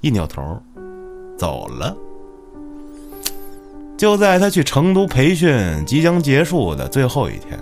[0.00, 0.60] 一扭头
[1.38, 1.96] 走了。
[3.96, 7.58] 就在他去成都培训即将结束的最后一天，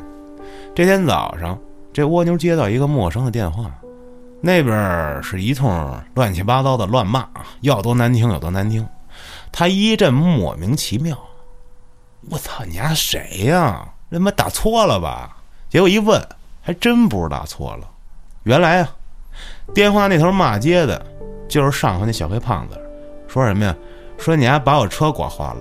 [0.72, 1.58] 这天早上，
[1.92, 3.70] 这蜗牛接到一个陌生的电话，
[4.40, 5.68] 那边是一通
[6.14, 7.26] 乱七八糟的乱骂，
[7.62, 8.86] 要多难听有多难听。
[9.52, 11.18] 他一阵莫名其妙，
[12.30, 13.88] 我操，你丫谁呀？
[14.10, 15.36] 他妈打错了吧？
[15.68, 16.22] 结果一问，
[16.62, 17.88] 还真不是打错了。
[18.44, 18.90] 原来啊，
[19.74, 21.04] 电话那头骂街的，
[21.48, 22.80] 就是上回那小黑胖子。
[23.26, 23.74] 说什么呀？
[24.16, 25.60] 说你丫把我车刮花了，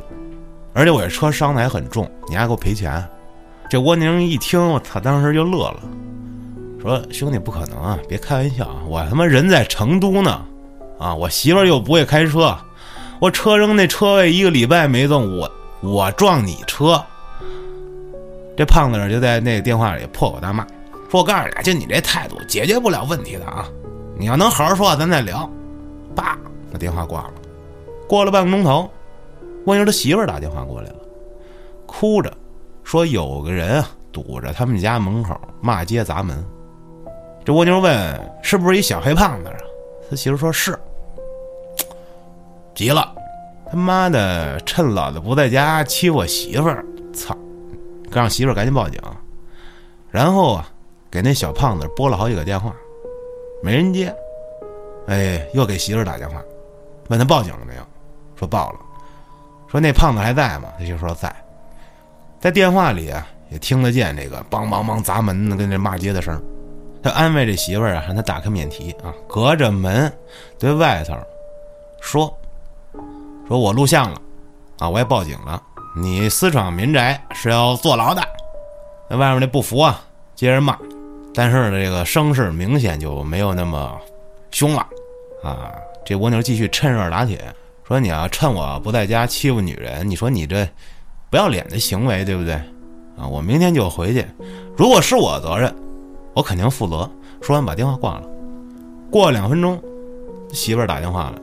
[0.74, 3.06] 而且我这车伤的还很重，你丫给我赔钱。
[3.70, 5.80] 这蜗牛一听，我操，当时就乐了，
[6.82, 10.46] 说兄弟不可能啊，别开玩笑啊，我他妈人在成都呢，
[10.98, 12.58] 啊，我媳妇又不会开车。
[13.20, 15.52] 我车扔那车位一个礼拜没动，我
[15.82, 17.04] 我撞你车。
[18.56, 20.66] 这胖子就在那电话里破口大骂，
[21.10, 23.68] 说：“我告诉你，就你这态度，解决不了问题的啊！
[24.18, 25.50] 你要能好好说话，咱再聊。”
[26.16, 26.38] 叭，
[26.72, 27.34] 把电话挂了。
[28.08, 28.90] 过了半个钟头，
[29.66, 30.96] 蜗牛他媳妇打电话过来了，
[31.86, 32.32] 哭着
[32.84, 36.44] 说有个人啊堵着他们家门口骂街砸门。
[37.46, 39.58] 这蜗牛问：“是不是一小黑胖子啊？”
[40.10, 40.78] 他媳妇说：“是。”
[42.78, 43.12] 急了，
[43.72, 47.36] 他妈的，趁老子不在家欺负我媳妇儿，操！
[48.12, 49.02] 让媳妇儿赶紧报警，
[50.12, 50.70] 然后啊，
[51.10, 52.72] 给那小胖子拨了好几个电话，
[53.64, 54.16] 没人接，
[55.08, 56.40] 哎，又给媳妇儿打电话，
[57.10, 57.82] 问他报警了没有，
[58.36, 58.80] 说报了，
[59.68, 60.70] 说那胖子还在吗？
[60.78, 61.36] 他就说在，
[62.40, 66.40] 在电话里啊，也听得见这个梆梆梆砸门的跟这骂街的声
[67.02, 70.14] 他安慰这媳妇儿啊，让他打开免提啊，隔着门
[70.60, 71.18] 对外头
[72.00, 72.32] 说。
[73.48, 74.22] 说我录像了，
[74.80, 75.62] 啊，我也报警了。
[75.96, 78.22] 你私闯民宅是要坐牢的。
[79.10, 80.02] 那外面那不服啊，
[80.36, 80.78] 接着骂，
[81.34, 83.98] 但是呢，这个声势明显就没有那么
[84.52, 84.86] 凶了。
[85.44, 85.72] 啊，
[86.06, 87.42] 这蜗牛继续趁热打铁，
[87.88, 90.68] 说你要趁我不在家欺负女人，你说你这
[91.30, 92.54] 不要脸的行为，对不对？
[93.18, 94.26] 啊，我明天就回去，
[94.76, 95.74] 如果是我责任，
[96.34, 97.10] 我肯定负责。
[97.42, 98.24] 说完把电话挂了。
[99.10, 99.82] 过两分钟，
[100.52, 101.40] 媳妇儿打电话了，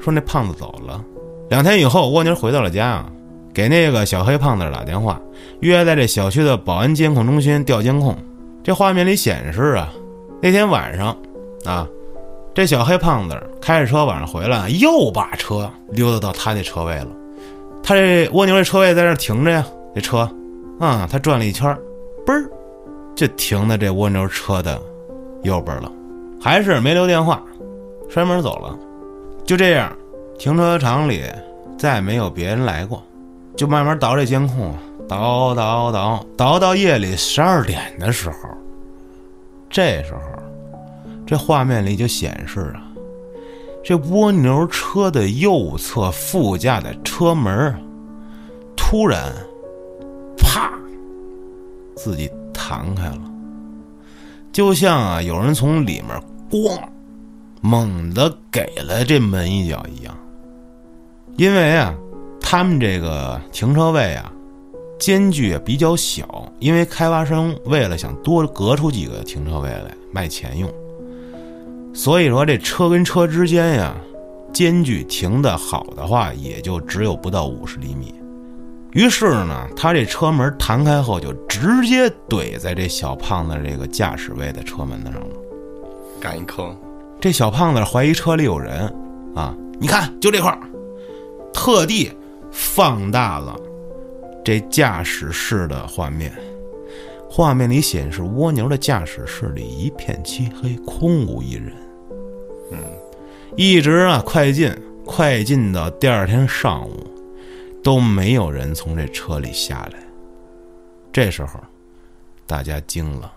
[0.00, 1.02] 说那胖子走了。
[1.48, 3.10] 两天以后，蜗牛回到了家啊，
[3.54, 5.18] 给那个小黑胖子打电话，
[5.60, 8.14] 约在这小区的保安监控中心调监控。
[8.62, 9.90] 这画面里显示啊，
[10.42, 11.16] 那天晚上
[11.64, 11.88] 啊，
[12.52, 17.08] 这小黑胖子开着车晚上回来，又把车溜达到他那车位了。
[17.82, 20.28] 他这蜗牛这车位在这停着呀，这车
[20.78, 21.74] 啊，他转了一圈，
[22.26, 22.44] 嘣儿
[23.16, 24.78] 就停在这蜗牛车的
[25.44, 25.90] 右边了，
[26.38, 27.42] 还是没留电话，
[28.10, 28.76] 摔门走了。
[29.46, 29.90] 就这样。
[30.38, 31.24] 停车场里
[31.76, 33.02] 再没有别人来过，
[33.56, 34.72] 就慢慢倒这监控，
[35.08, 38.36] 倒倒倒倒到夜里十二点的时候，
[39.68, 40.20] 这时候
[41.26, 42.86] 这画面里就显示啊，
[43.84, 47.74] 这蜗牛车的右侧副驾的车门
[48.76, 49.32] 突然
[50.36, 50.70] 啪
[51.96, 53.20] 自己弹开了，
[54.52, 56.78] 就像啊有人从里面咣
[57.60, 60.16] 猛地给了这门一脚一样。
[61.38, 61.94] 因为啊，
[62.40, 64.32] 他们这个停车位啊，
[64.98, 70.68] 间距比较小，因为开发商为了想多隔出几个停车位来卖钱用，
[71.94, 73.94] 所以说这车跟车之间呀，
[74.52, 78.12] 间距停的好的话，也就只有不到五十厘米。
[78.94, 85.36] 于是呢，他这车门弹开后，就直接怼在这小胖子这个驾驶位的车门子上了。
[86.18, 86.76] 干一坑，
[87.20, 88.92] 这小胖子怀疑车里有人
[89.36, 90.58] 啊，你看就这块儿，
[91.52, 92.10] 特地
[92.50, 93.56] 放大了
[94.44, 96.32] 这驾驶室的画面。
[97.30, 101.72] 画面里显示蜗牛的驾驶室里一片漆黑，空无一人。
[102.72, 102.78] 嗯，
[103.56, 107.06] 一直啊快进，快进到第二天上午。
[107.80, 109.98] 都没有人从这车里下来。
[111.12, 111.60] 这时候，
[112.44, 113.32] 大家惊了。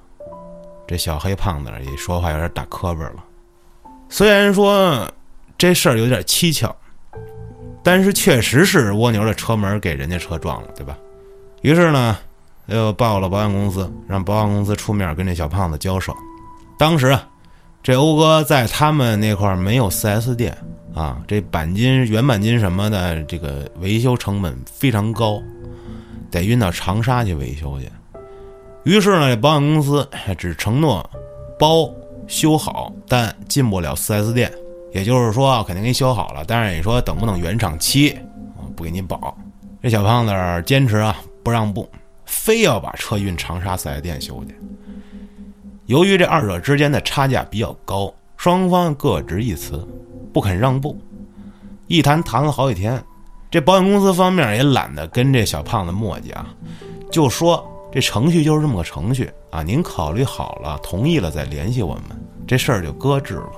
[0.87, 3.23] 这小黑胖子也说话有点打磕巴了。
[4.09, 5.07] 虽然说
[5.57, 6.75] 这事儿有点蹊跷，
[7.83, 10.97] 但是确实是蜗牛的车门给人家车撞了，对吧？
[11.61, 12.17] 于是呢，
[12.67, 16.13] 又报了保险公司，让保险公司出面跟这小胖子交涉。
[16.77, 17.27] 当时啊，
[17.83, 20.57] 这欧哥在他们那块没有 4S 店。
[20.93, 25.41] 啊，这钣金、原钣金什么的，这个维修成本非常高，
[26.29, 27.89] 得运到长沙去维修去。
[28.83, 30.05] 于是呢，这保险公司
[30.37, 31.09] 只承诺
[31.57, 31.89] 包
[32.27, 34.51] 修好，但进不了 4S 店。
[34.93, 38.17] 也就是说，肯定给你修好了，但是你说等不等原厂漆，
[38.75, 39.37] 不给你保。
[39.81, 41.89] 这小胖子坚持啊，不让步，
[42.25, 44.55] 非要把车运长沙 4S 店修去。
[45.85, 49.87] 由于这二者之间的差价比较高，双方各执一词。
[50.33, 50.97] 不肯让步，
[51.87, 53.03] 一谈谈了好几天，
[53.49, 56.47] 这保险公司方面也懒得跟这小胖子磨叽啊，
[57.11, 62.03] 就说这程序就是这么个程序啊，您考虑好了，同意了再联系我们，
[62.47, 63.49] 这事儿就搁置了。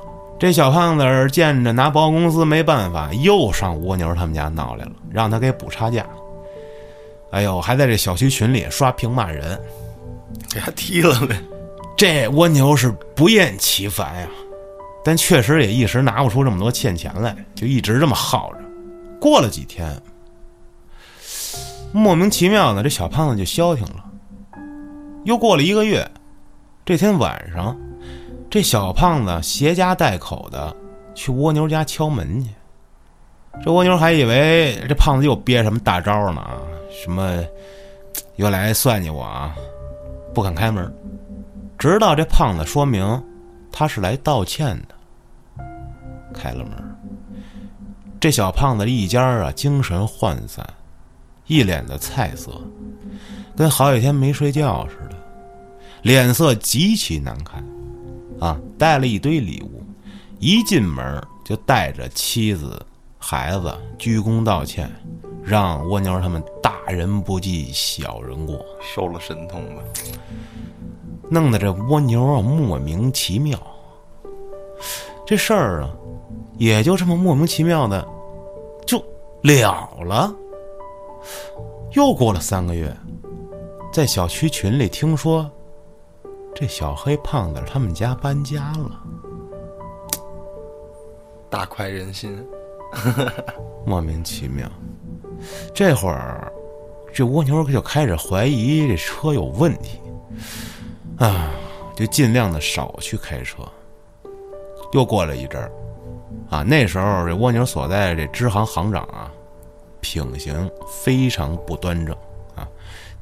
[0.44, 6.06] 这小胖子见着拿保险公司没办法，又上蜗牛他们家闹来了，让他给补差价。
[7.32, 9.58] 哎呦，还在这小区群里刷屏骂人，
[10.54, 11.42] 给他踢了呗。
[11.96, 14.28] 这蜗牛是不厌其烦呀。
[15.02, 18.60] 但确实也一时拿不出这么多欠钱来，就一直这么耗着。
[19.22, 19.96] 过了几天，
[21.94, 24.04] 莫名其妙的这小胖子就消停了。
[25.24, 26.06] 又过了一个月，
[26.84, 27.78] 这天晚上，
[28.54, 30.76] 这小胖子携家带口的
[31.16, 32.52] 去蜗牛家敲门去。
[33.64, 36.62] 这蜗牛还以为这胖子又憋什么大招呢啊，
[36.92, 37.44] 什么
[38.36, 39.56] 又来算计我啊，
[40.36, 40.94] 不肯开门。
[41.80, 43.24] 直到这胖子说明
[43.72, 44.94] 他是来道歉的。
[46.32, 46.74] 开了门，
[48.20, 50.64] 这小胖子一家啊，精神涣散，
[51.48, 52.52] 一脸的菜色，
[53.58, 55.16] 跟好几天没睡觉似的，
[56.04, 57.64] 脸色极其难看，
[58.44, 59.82] 啊，带了一堆礼物，
[60.38, 62.86] 一进门就带着妻子、
[63.18, 64.92] 孩子鞠躬道歉，
[65.42, 69.82] 让蜗牛他们大人不计小人过，收了神通吧，
[71.30, 73.58] 弄得这蜗牛啊莫名其妙，
[75.26, 75.90] 这事儿啊。
[76.58, 78.08] 也就这么莫名其妙的
[78.86, 79.04] 就
[79.42, 80.32] 了了。
[81.94, 82.96] 又过了三个月，
[83.92, 85.50] 在小区群里听说，
[86.56, 89.04] 这小黑胖子他们家搬家了，
[91.50, 92.46] 大快人心，
[93.86, 94.70] 莫名其妙。
[95.74, 96.52] 这会儿，
[97.14, 100.00] 这蜗牛就开始怀疑这车有问题，
[101.18, 101.52] 啊，
[101.96, 103.64] 就尽量的少去开车。
[104.94, 105.72] 又过了一阵儿。
[106.50, 109.32] 啊，那时候这蜗牛所在这支行行长啊，
[110.02, 112.33] 品行非常不端正啊，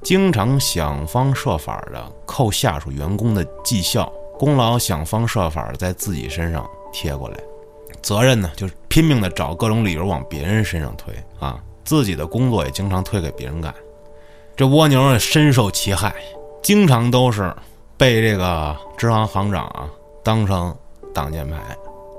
[0.03, 7.37] 经常想方设法的扣下属员工的绩效功劳，想方设法在自己身上贴过来，
[8.01, 13.73] 责任呢就是拼命的找各种理由往别人身上推啊，自己的工作也经常推给别人干。
[14.55, 16.13] 这蜗牛呢深受其害，
[16.63, 17.55] 经常都是
[17.97, 19.89] 被这个支行行长啊
[20.23, 20.75] 当成
[21.13, 21.57] 挡箭牌、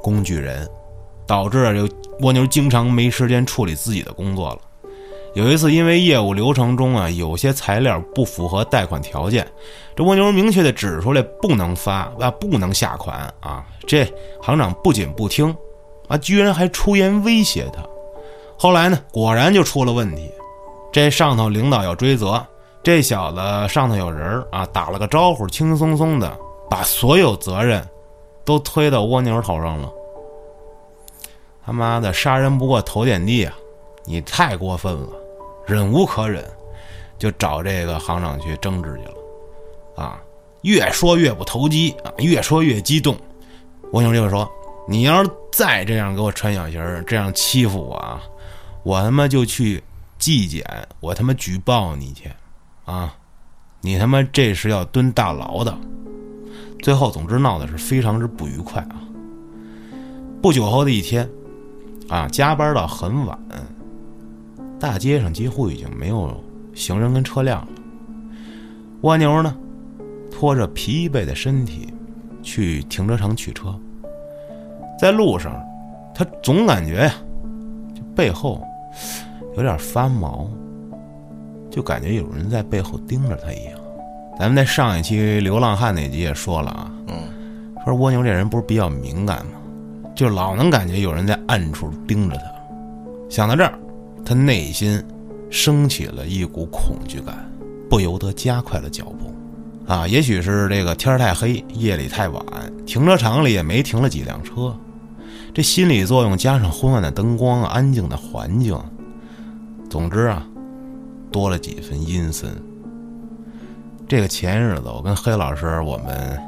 [0.03, 0.69] 工具人。
[1.25, 4.59] 导致这蜗牛经常没时间处理自己的工作了。
[5.35, 9.47] 有一次，因为业务流程中啊有些材料不符合贷款条件，
[9.97, 13.65] 这蜗牛明确的指出来不能发啊，不能下款啊。
[13.87, 14.05] 这
[14.43, 15.57] 行长不仅不听，
[16.09, 17.83] 啊，居然还出言威胁他。
[18.59, 20.31] 后来呢，果然就出了问题。
[20.93, 22.45] 这上头领导要追责，
[22.83, 23.39] 这小子
[23.73, 27.83] 上头有人啊，打了个招呼，轻轻松松的把所有责任
[28.45, 29.91] 都推到蜗牛头上了。
[31.65, 33.55] 他妈的，杀人不过头点地啊！
[34.05, 35.09] 你太过分了，
[35.67, 36.45] 忍无可忍，
[37.19, 40.05] 就找这个行长去争执去了。
[40.05, 40.21] 啊，
[40.63, 43.17] 越说越不投机啊，越说越激动。
[43.93, 44.51] 蜗牛就说
[44.89, 48.23] ：“你要是再这样给我穿小鞋，这样欺负我啊，
[48.83, 49.83] 我他妈就去
[50.19, 50.65] 纪检，
[51.01, 52.31] 我他妈举报你去，
[52.87, 53.15] 啊，
[53.83, 55.77] 你他妈这是要蹲大牢的。
[56.81, 58.97] 最后，总之闹的是非常之不愉快啊。
[60.41, 61.29] 不久后的一天，
[62.09, 63.39] 啊，加班到很晚，
[64.83, 66.37] 大街上几乎已经没有
[66.75, 67.69] 行人跟车辆了。
[69.03, 69.57] 蜗牛呢，
[70.29, 71.95] 拖着疲惫的身体
[72.43, 73.73] 去停车场取车，
[74.99, 75.65] 在路上，
[76.13, 77.15] 他总感觉呀，
[78.17, 78.61] 背后
[79.57, 80.51] 有点发毛，
[81.71, 83.79] 就感觉有人在背后盯着他一样。
[84.37, 87.15] 咱们在上一期流浪汉那集也说了啊，嗯，
[87.85, 89.53] 说蜗牛这人不是比较敏感吗？
[90.13, 92.43] 就老能感觉有人在暗处盯着他。
[93.31, 93.79] 想到这儿，
[94.25, 95.03] 他内心
[95.51, 97.51] 升起了一股恐惧感，
[97.91, 99.35] 不由得加快了脚步。
[99.87, 102.45] 啊，也许是这个天太黑，夜里太晚，
[102.87, 104.75] 停车场里也没停了几辆车，
[105.53, 108.79] 这心理作用加上昏暗的灯光、安静的环境，
[109.91, 110.47] 总之啊，
[111.31, 112.51] 多了几分阴森。
[114.09, 116.39] 这个前日子，我跟黑老师我们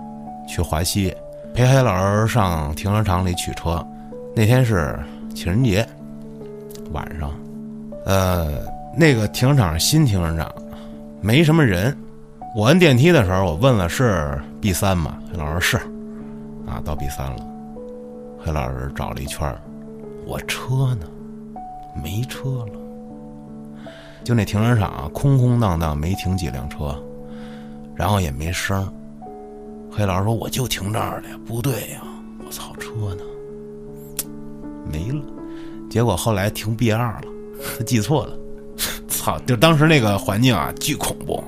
[0.48, 1.12] 去华西，
[1.52, 3.84] 陪黑老师上停车场里取车。
[4.36, 4.98] 那天是
[5.34, 5.86] 情人节
[6.92, 7.30] 晚上，
[8.04, 8.48] 呃，
[8.96, 10.52] 那个停车场新停车场，
[11.20, 11.96] 没什么人。
[12.54, 15.18] 我摁电梯的时候，我问了是 B 三吗？
[15.30, 15.76] 黑老师是，
[16.66, 17.36] 啊，到 B 三了。
[18.38, 19.52] 黑老师找了一圈
[20.26, 21.06] 我车呢？
[22.02, 22.80] 没车了。
[24.22, 26.94] 就那停车场空空荡荡，没停几辆车。
[27.94, 28.92] 然后也没声
[29.90, 31.20] 黑老师说：“我就停这儿。
[31.20, 32.02] 了。”不对呀，
[32.44, 33.22] 我操，车呢？
[34.90, 35.22] 没了。
[35.88, 37.22] 结果后来停 B 二了，
[37.86, 38.38] 记错了。
[39.08, 39.38] 操！
[39.40, 41.42] 就当时那个环境啊，巨恐怖。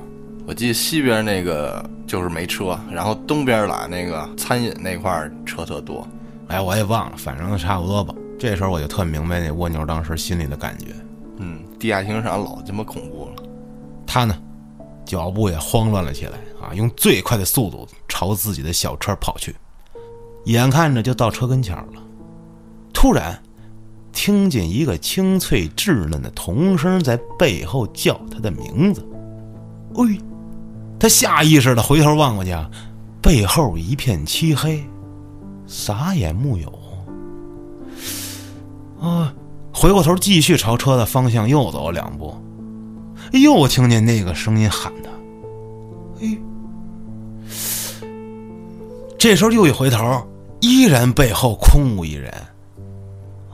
[0.45, 6.07] 我记得西边那个就是没车，然后东边来那个餐饮那块车特多。
[6.47, 8.15] 哎，我也忘了，反正差不多吧。
[8.39, 10.87] 这时候我就特明白那蜗牛当时心里的感觉。
[11.37, 13.43] 嗯，地下停车场老他妈恐怖了。
[14.05, 14.37] 他呢？
[15.05, 16.73] 脚步也慌乱了起来啊！
[16.73, 19.55] 用最快的速度朝自己的小车跑去，
[20.43, 22.03] 眼看着就到车跟前了，
[22.93, 23.41] 突然
[24.17, 29.07] 听见一个清脆稚嫩的童声在背后叫他的名字。
[29.93, 30.17] 哎，
[30.99, 32.51] 他下意识的回头望过去，
[33.21, 34.83] 背后一片漆黑，
[35.67, 36.67] 啥也木有。
[38.99, 39.31] 啊，
[39.71, 42.33] 回过头继续朝车的方向又走两步。
[43.33, 45.11] 又听见那个声音喊他，
[46.25, 46.37] 哎，
[49.19, 50.27] 这时候又一回头，
[50.59, 52.33] 依然背后空无一人。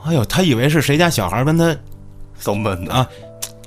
[0.04, 1.74] 哎呦，他以为是谁家小孩跟他
[2.38, 3.08] 骚闷啊！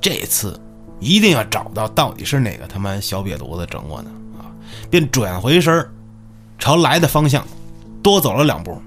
[0.00, 0.58] 这次
[1.00, 4.46] 一定要找到到底是哪个他妈小瘪犊子整我呢啊！
[4.88, 5.86] 便转回身
[6.58, 7.44] 朝来的方向
[8.02, 8.80] 多走了两步，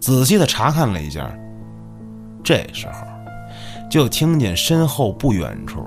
[0.00, 1.32] 仔细的查看了一下。
[2.44, 3.06] 这时候，
[3.90, 5.86] 就听见身后不远处。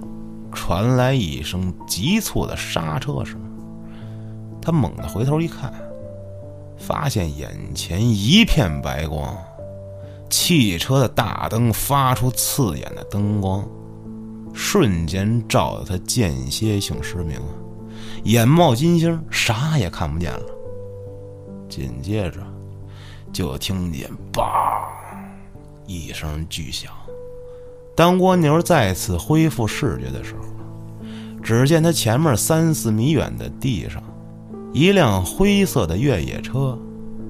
[0.51, 3.39] 传来一声急促的刹车声，
[4.59, 5.71] 他猛地回头一看，
[6.75, 9.37] 发现眼前一片白光，
[10.29, 13.67] 汽车的大灯发出刺眼的灯光，
[14.53, 17.39] 瞬间照得他间歇性失明，
[18.23, 20.45] 眼冒金星，啥也看不见了。
[21.67, 22.39] 紧接着，
[23.31, 24.43] 就听见“梆”
[25.85, 26.91] 一声巨响。
[27.95, 30.45] 当蜗牛再次恢复视觉的时候，
[31.43, 34.01] 只见他前面三四米远的地上，
[34.73, 36.77] 一辆灰色的越野车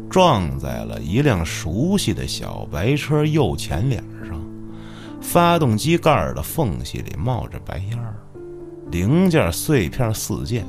[0.10, 4.42] 撞在了一辆熟悉的小白车右前脸上，
[5.22, 8.16] 发动机盖的缝隙里冒着白烟儿，
[8.92, 10.64] 零件碎片四溅，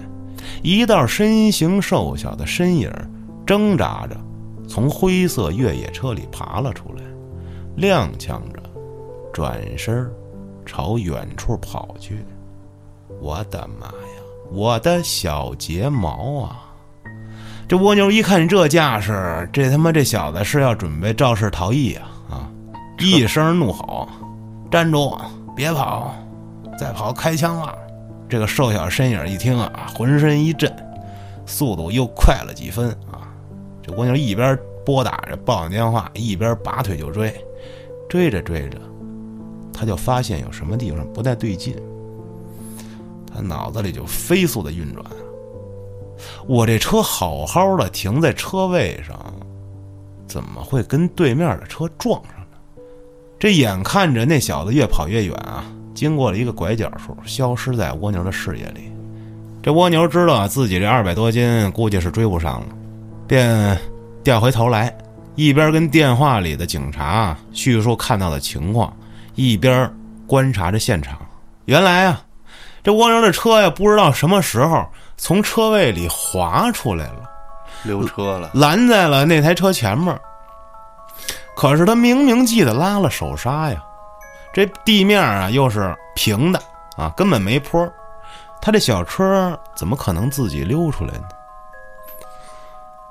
[0.62, 2.92] 一道身形瘦小的身影
[3.46, 4.16] 挣扎着
[4.68, 7.02] 从灰色越野车里爬了出来，
[7.76, 8.60] 踉跄着。
[9.32, 10.10] 转身
[10.66, 12.24] 朝远处跑去，
[13.20, 13.92] 我的妈呀！
[14.50, 16.69] 我的小睫毛啊！
[17.70, 22.10] 这蜗牛一看这架势，这他妈这小子是要准备肇事逃逸啊！
[22.28, 22.50] 啊！
[22.98, 24.08] 一声怒吼
[24.68, 25.16] ：“站住！
[25.54, 26.12] 别跑！
[26.76, 27.72] 再跑开枪了！”
[28.28, 30.68] 这个瘦小身影一听啊，浑身一震，
[31.46, 33.30] 速度又快了几分啊！
[33.80, 37.32] 这蜗牛一边拨打着报警电话，一边拔腿就追，
[38.08, 38.78] 追着追着。
[39.72, 41.76] 他就发现有什么地方不太对劲，
[43.32, 45.06] 他脑子里就飞速的运转。
[46.46, 49.16] 我这车好好的停在车位上，
[50.26, 52.56] 怎么会跟对面的车撞上呢？
[53.38, 55.64] 这眼看着那小子越跑越远啊，
[55.94, 58.92] 经过了一个拐角处，消失在蜗牛的视野里。
[59.62, 62.66] 这蜗牛知道自己这二百多斤估计是追不上了，
[63.26, 63.78] 便
[64.22, 64.96] 调回头来，
[65.34, 68.94] 一边跟电话里的警察叙述看到的情况。
[69.36, 69.90] 一边
[70.26, 71.18] 观察着现场，
[71.64, 72.22] 原来啊，
[72.82, 74.84] 这蜗牛的车呀，不知道什么时候
[75.20, 77.30] 从车位里滑出来了，
[77.82, 80.18] 溜车了，拦在了那台车前面。
[81.54, 83.84] 可是他明明记得拉了手刹呀，
[84.50, 86.60] 这地面啊又是平的
[86.96, 87.86] 啊，根本没坡，
[88.62, 91.28] 他这小车怎么可能自己溜出来呢？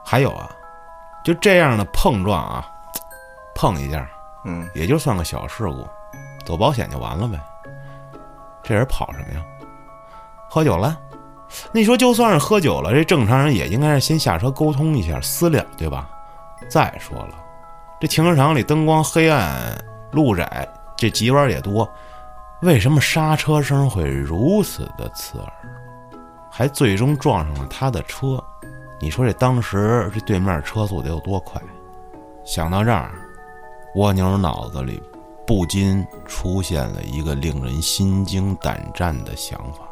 [0.04, 0.50] 还有啊，
[1.24, 2.68] 就这样的碰撞啊，
[3.54, 4.10] 碰一下，
[4.46, 5.88] 嗯，也就算个小事故，
[6.44, 7.40] 走保险就完了呗。
[8.64, 9.46] 这人跑什么呀？
[10.50, 10.98] 喝酒了？
[11.72, 16.10] 你说就算是喝酒了，这正常人也应该是先下车沟通一下私了，对吧？
[16.70, 17.36] 再说了，
[18.00, 19.76] 这停车场里灯光黑暗，
[20.12, 21.90] 路窄，这急弯也多，
[22.62, 25.54] 为什么刹车声会如此的刺耳？
[26.52, 28.44] 还最终撞上了他的车，
[29.00, 31.62] 你说这当时这对面车速得有多快？
[32.46, 33.12] 想到这儿，
[33.96, 35.02] 蜗牛脑子里
[35.48, 39.89] 不禁出现了一个令人心惊胆战的想法。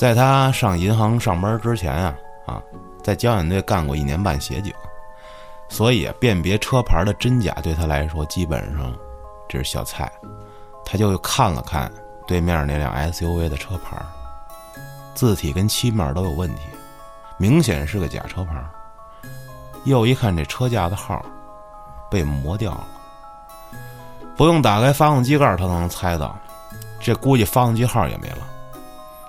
[0.00, 2.14] 在他上银行上班之前啊
[2.46, 2.62] 啊，
[3.02, 4.72] 在交警队干过一年半协警，
[5.68, 8.96] 所以辨别车牌的真假对他来说基本上
[9.46, 10.10] 这是小菜。
[10.86, 11.92] 他就看了看
[12.26, 13.94] 对面那辆 SUV 的车牌，
[15.12, 16.62] 字体跟漆面都有问题，
[17.36, 18.54] 明显是个假车牌。
[19.84, 21.22] 又一看这车架的号，
[22.10, 22.88] 被磨掉了。
[24.34, 26.34] 不用打开发动机盖，他都能猜到，
[26.98, 28.46] 这估计发动机号也没了。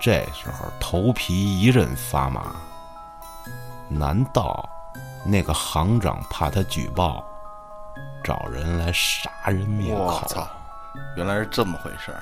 [0.02, 2.56] 这时候头皮一阵发麻。
[3.88, 4.68] 难道
[5.24, 7.24] 那个行长怕他举报，
[8.24, 10.02] 找人来杀人灭口？
[10.02, 10.48] 我操，
[11.16, 12.20] 原来是这么回事儿。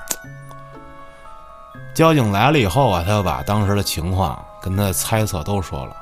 [1.95, 5.97] 交警来了以后啊，他就把当时的情况跟他的猜测都说了。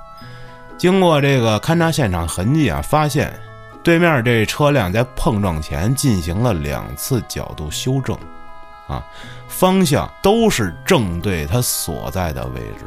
[0.77, 3.34] 经过这个勘察现场痕迹啊，发现
[3.82, 8.17] 对面这车辆在碰撞前进行了两次角度修正，
[8.89, 9.05] 啊，
[9.47, 12.85] 方向都是正对他所在的位置，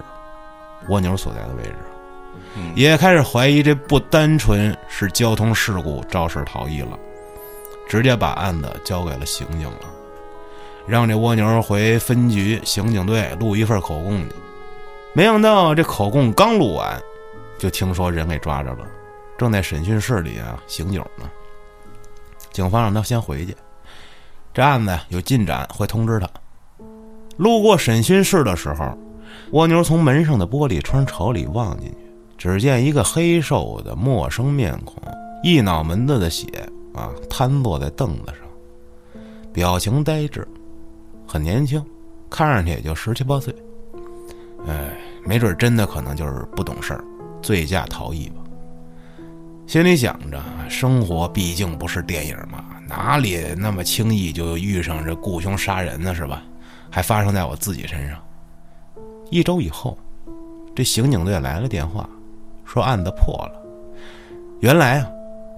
[0.88, 1.76] 蜗牛所在的位置，
[2.56, 6.98] 嗯也开始怀疑这不单纯是交通事故肇事逃逸了，
[7.88, 9.86] 直接把案子交给了刑警了。
[10.84, 14.34] 让这蜗牛回分局刑警队录一份口供去。
[15.14, 17.00] 没想到这口供刚录完，
[17.58, 18.78] 就听说人给抓着了，
[19.38, 21.30] 正在审讯室里啊，刑警呢。
[22.50, 23.56] 警方让他先回去，
[24.54, 26.28] 这案子有进展会通知他。
[27.38, 28.96] 路过审讯室的时候，
[29.52, 31.96] 蜗牛从门上的玻璃窗朝里望进去，
[32.36, 35.02] 只见一个黑瘦的陌生面孔，
[35.42, 36.46] 一脑门子的血
[36.94, 39.20] 啊，瘫坐在凳子上，
[39.52, 40.46] 表情呆滞。
[41.26, 41.82] 很年轻，
[42.28, 43.54] 看上去也就十七八岁。
[44.66, 44.92] 哎，
[45.24, 47.02] 没准真的可能就是不懂事儿，
[47.40, 48.36] 醉驾逃逸吧。
[49.66, 50.38] 心里想着，
[50.68, 52.62] 生活毕竟不是电影嘛，
[52.94, 56.14] 哪里那么轻易就遇上这雇凶杀人呢？
[56.14, 56.42] 是吧？
[56.90, 58.22] 还发生在我自己身上。
[59.30, 59.96] 一周以后，
[60.76, 62.06] 这刑警队来了电话，
[62.66, 63.52] 说案子破了。
[64.60, 65.08] 原来啊，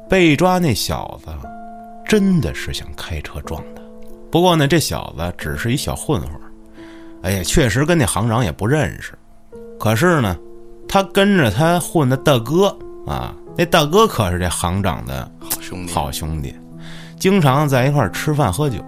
[0.08, 1.32] 被抓那小子
[2.06, 3.82] 真的是想开车撞的。
[4.30, 6.30] 不过呢，这小子只是一小混混，
[7.22, 9.18] 哎呀，确实跟那行长也不认识。
[9.80, 10.38] 可是呢，
[10.88, 12.68] 他跟着他混的大哥
[13.08, 16.54] 啊，那大哥可是这行长的好兄弟，好兄弟，
[17.24, 18.84] 经常在一块儿吃饭喝酒。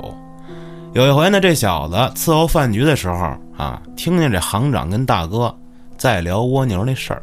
[0.92, 5.56] 有一回呢，这小子伺候饭局的时候啊，听见这行长跟大哥
[5.96, 7.22] 在聊蜗牛那事儿，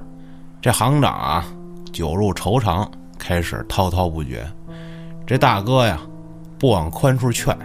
[0.60, 1.46] 这行长啊
[1.92, 2.90] 酒入愁肠，
[3.20, 4.44] 开始滔滔不绝。
[5.24, 6.00] 这大哥呀，
[6.58, 7.56] 不往宽处劝。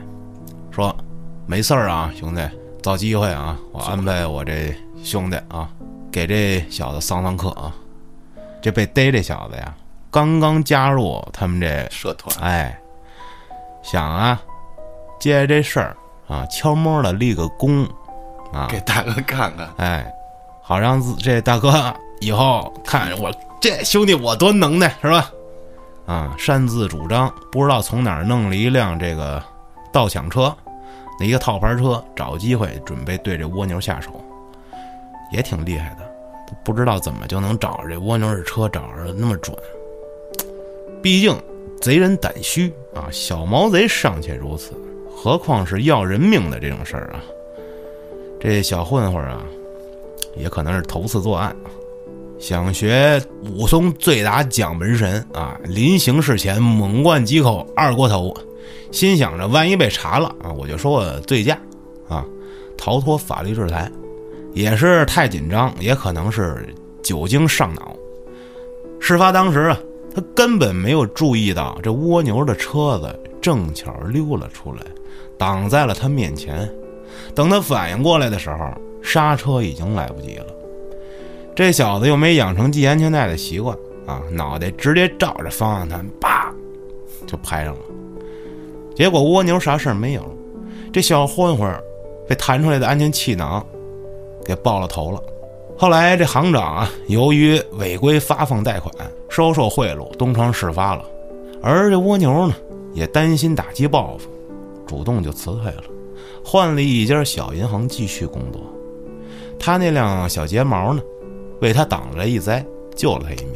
[0.71, 0.95] 说
[1.47, 2.47] 没事儿啊，兄弟，
[2.83, 5.71] 找机会啊，我安排我这兄弟啊，
[6.13, 7.75] 给这小子上上课啊。
[8.61, 9.75] 这被逮这小子呀，
[10.11, 12.79] 刚刚加入他们这，社团，哎，
[13.91, 14.39] 想啊，
[15.19, 15.97] 借这事儿
[16.29, 17.89] 啊，悄摸的立个功
[18.53, 19.67] 啊，给大哥看看。
[19.79, 20.13] 哎，
[20.63, 21.73] 好让自这大哥
[22.21, 25.31] 以后看我这兄弟我多能耐是吧？
[26.05, 29.43] 啊，擅自主张，不知道从哪儿弄了一辆这个
[29.91, 30.55] 盗抢车。
[31.19, 34.11] 那一个套牌车，找机会准备对这蜗牛下手，
[35.33, 36.07] 也挺厉害的。
[36.63, 39.57] 不知道怎么就能找着这蜗牛的车，找着那么准。
[41.03, 41.37] 毕竟
[41.81, 44.73] 贼人胆虚啊，小毛贼尚且如此，
[45.15, 47.23] 何况是要人命的这种事儿啊？
[48.41, 49.43] 这小混混啊，
[50.37, 51.55] 也可能是头次作案。
[52.39, 58.35] 想学武松醉打蒋门神啊，临行事前猛灌几口二锅头。
[58.93, 61.59] 心想着，万一被查了啊，我就说我醉驾，
[62.09, 62.25] 啊，
[62.77, 63.91] 逃脱法律制裁，
[64.53, 66.65] 也是太紧张，也可能是
[67.03, 67.95] 酒精上脑。
[69.01, 69.79] 事发当时啊，
[70.15, 74.83] 他根本没有注意到这蜗牛的车子正巧溜了出来，
[75.37, 76.69] 挡在了他面前。
[77.35, 80.47] 等他反应过来的时候，刹车已经来不及了。
[81.55, 86.55] 这小子又没养成系安全带的习惯啊，脑袋直接照着方向盘，叭
[87.27, 87.81] 就拍上了。
[88.95, 90.37] 结果蜗牛啥事儿没有，
[90.93, 91.73] 这小混混
[92.29, 93.65] 被弹出来的安全气囊
[94.45, 95.23] 给爆了头了。
[95.81, 98.93] 后来这行长啊，由于违规发放贷款、
[99.29, 101.05] 收受贿赂，东窗事发了。
[101.63, 102.55] 而这蜗牛呢，
[102.93, 104.29] 也担心打击报复，
[104.89, 105.85] 主动就辞退了，
[106.45, 108.61] 换了一家小银行继续工作。
[109.57, 111.01] 他那辆小睫毛呢，
[111.61, 112.67] 为他挡了一灾，
[112.97, 113.55] 救了他一命，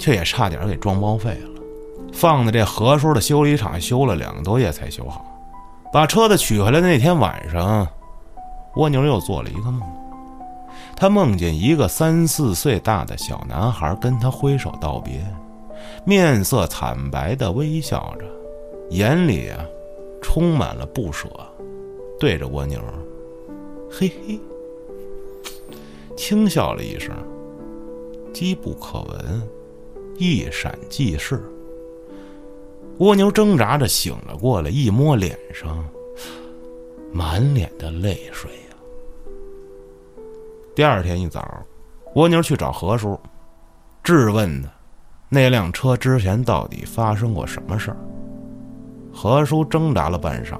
[0.00, 1.62] 却也差点给撞报废了。
[2.12, 5.24] 放在这何叔的修理厂修了两个多月才修好。
[5.92, 7.86] 把车子取回来的那天晚上，
[8.74, 9.80] 蜗牛又做了一个梦，
[10.96, 15.22] 他梦见一个三四岁大的小男孩跟他挥手道别。
[16.04, 18.24] 面色惨白的微笑着，
[18.90, 19.62] 眼里啊
[20.22, 21.28] 充满了不舍，
[22.18, 22.80] 对着蜗牛，
[23.90, 24.40] 嘿嘿，
[26.16, 27.14] 轻笑了一声，
[28.32, 29.42] 机不可闻，
[30.16, 31.42] 一闪即逝。
[32.98, 35.86] 蜗牛挣扎着醒了过来，一摸脸上，
[37.12, 38.50] 满脸的泪水。
[40.76, 41.42] 第二天一早，
[42.16, 43.18] 蜗牛去找何叔，
[44.04, 44.68] 质问他。
[45.30, 47.96] 那辆车之前到底发生过什么事儿？
[49.10, 50.58] 何叔挣扎了半晌，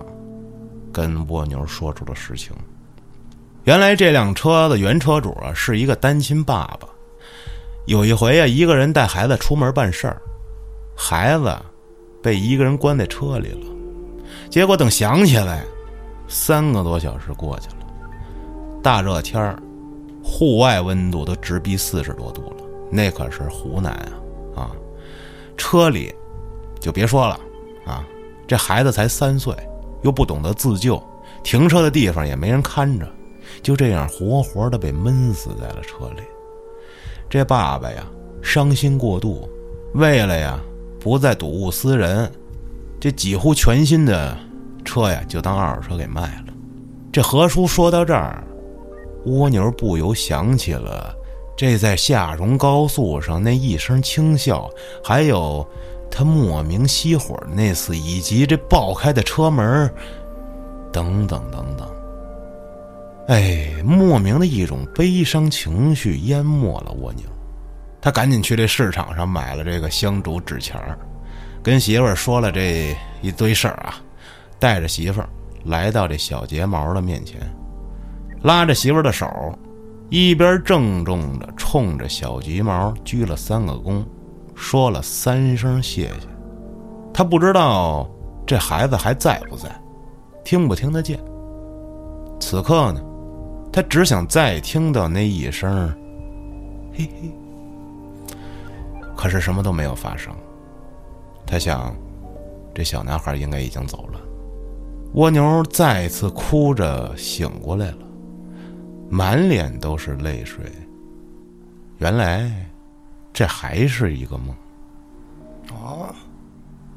[0.91, 2.57] 跟蜗牛说出了实情。
[3.65, 6.89] 原来这辆车的原车主啊是一个单亲爸爸。
[7.85, 10.17] 有一回啊，一个人带孩子出门办事儿，
[10.97, 11.55] 孩子
[12.23, 13.67] 被一个人关在车里了。
[14.49, 15.63] 结果等想起来，
[16.27, 17.77] 三个多小时过去了。
[18.83, 19.63] 大热天儿，
[20.29, 22.57] 户外温度都直逼四十多度了，
[22.91, 24.13] 那可是湖南啊。
[24.57, 24.71] 啊，
[25.57, 26.13] 车里
[26.81, 27.39] 就别说了
[27.87, 28.05] 啊！
[28.47, 29.55] 这孩子才三岁，
[30.03, 31.03] 又不懂得自救，
[31.45, 33.07] 停车的地方也没人看着，
[33.63, 36.23] 就这样活活的被闷死在了车里。
[37.29, 38.05] 这爸爸呀，
[38.43, 39.49] 伤心过度，
[39.95, 40.59] 为了呀
[40.99, 42.31] 不再睹物思人，
[42.99, 44.37] 这几乎全新的
[44.85, 46.55] 车呀就当二手车给卖了。
[47.13, 48.43] 这何叔说到这儿，
[49.27, 51.15] 蜗牛不由想起了。
[51.57, 54.69] 这在下荣高速上那一声轻笑，
[55.03, 55.67] 还有
[56.11, 59.91] 他莫名熄火的那次，以及这爆开的车门，
[60.93, 61.89] 等等等等。
[63.29, 67.25] 哎，莫名的一种悲伤情绪淹没了蜗牛。
[68.03, 70.99] 他赶紧去这市场上买了这个香烛纸钱儿，
[71.63, 73.97] 跟媳妇儿说了这一堆事儿啊，
[74.61, 75.29] 带着媳妇儿
[75.65, 77.41] 来到这小睫毛的面前，
[78.43, 79.27] 拉着媳妇的手。
[80.09, 84.05] 一边郑重的冲着小橘毛鞠了三个躬，
[84.55, 86.29] 说了三声谢谢。
[87.13, 88.09] 他不知道
[88.47, 89.69] 这孩子还在不在，
[90.45, 91.19] 听不听得见。
[92.39, 93.01] 此刻呢，
[93.73, 95.89] 他只想再听到那一声
[96.95, 97.35] “嘿嘿”，
[99.17, 100.33] 可是什么都没有发生。
[101.45, 101.93] 他想，
[102.73, 104.21] 这小男孩应该已经走了。
[105.15, 107.97] 蜗牛再次哭着醒过来了。
[109.09, 110.65] 满脸都是泪水。
[111.99, 112.51] 原来，
[113.33, 114.55] 这还是一个梦。
[115.71, 116.15] 啊！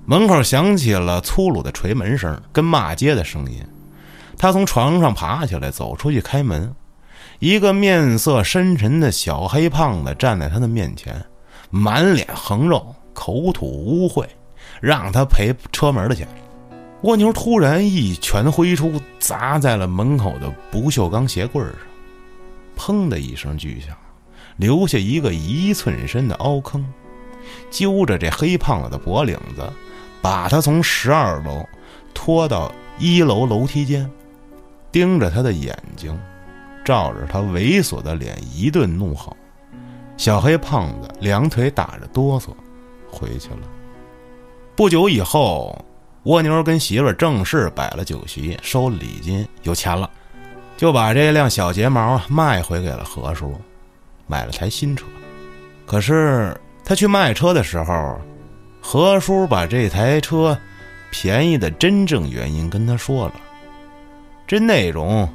[0.06, 3.64] 门口响起了粗鲁的锤门声跟骂街的声音。
[4.38, 6.74] 他从床上爬起来，走出去开门。
[7.38, 11.24] 一个面色深沉的小黑胖子站在他的面前，
[11.70, 14.26] 满脸横肉，口吐污秽，
[14.82, 16.28] 让他赔车门的钱。
[17.04, 21.74] 蜗牛突然一拳挥出，砸在了门口的不锈钢鞋柜上。
[22.80, 23.94] 砰的一声巨响，
[24.56, 26.86] 留下一个一寸深的凹坑，
[27.70, 29.70] 揪着这黑胖子的脖领子，
[30.22, 31.68] 把他从十二楼
[32.14, 34.10] 拖到一楼楼梯间，
[34.94, 36.18] 盯着他的眼睛，
[36.86, 39.36] 照着他猥琐的脸一顿怒吼。
[40.16, 42.48] 小黑胖子两腿打着哆嗦，
[43.12, 43.68] 回去了。
[44.74, 45.86] 不久以后，
[46.24, 50.10] 蜗牛跟媳妇正式摆了酒席，收了礼金，有钱了。
[50.80, 53.54] 就把这辆小睫毛卖回给了何叔，
[54.28, 55.06] 买了台新车。
[55.86, 56.56] 可是
[56.86, 58.18] 他去卖车的时候，
[58.80, 60.58] 何叔把这台车
[61.12, 63.34] 便宜的真正原因跟他说了，
[64.48, 65.28] 这内容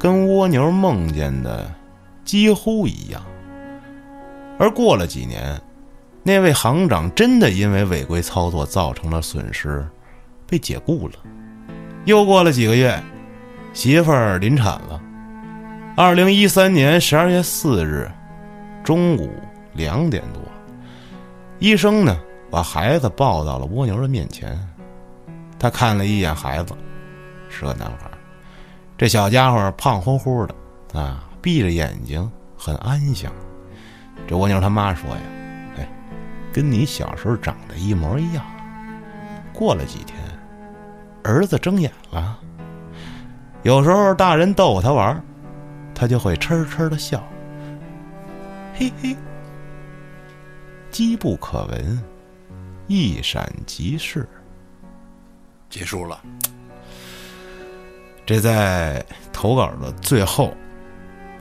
[0.00, 1.72] 跟蜗牛梦见的
[2.24, 3.22] 几乎一样。
[4.58, 5.62] 而过了几年，
[6.24, 9.86] 那位行长真的因为违规操作造成了损失，
[10.44, 11.14] 被解雇了。
[12.04, 13.00] 又过了几个月。
[13.72, 15.00] 媳妇儿临产了。
[15.96, 18.10] 二零一三年十二月四日
[18.82, 19.30] 中午
[19.74, 20.42] 两点多，
[21.58, 22.18] 医生呢
[22.50, 24.58] 把孩子抱到了蜗牛的面前。
[25.58, 26.74] 他看了一眼孩子，
[27.48, 28.10] 是个男孩，
[28.98, 33.32] 这小家伙胖乎乎的啊，闭着眼睛很安详。
[34.26, 35.22] 这蜗牛他妈说呀
[35.78, 35.88] ：“哎，
[36.52, 38.44] 跟你小时候长得一模一样。”
[39.54, 40.18] 过了几天，
[41.22, 42.38] 儿子睁眼了。
[43.62, 45.22] 有时候大人逗他玩儿，
[45.94, 47.22] 他就会哧哧的笑。
[48.74, 49.16] 嘿嘿，
[50.90, 52.02] 机不可闻，
[52.88, 54.28] 一闪即逝。
[55.70, 56.20] 结束了。
[58.26, 60.52] 这在投稿的最后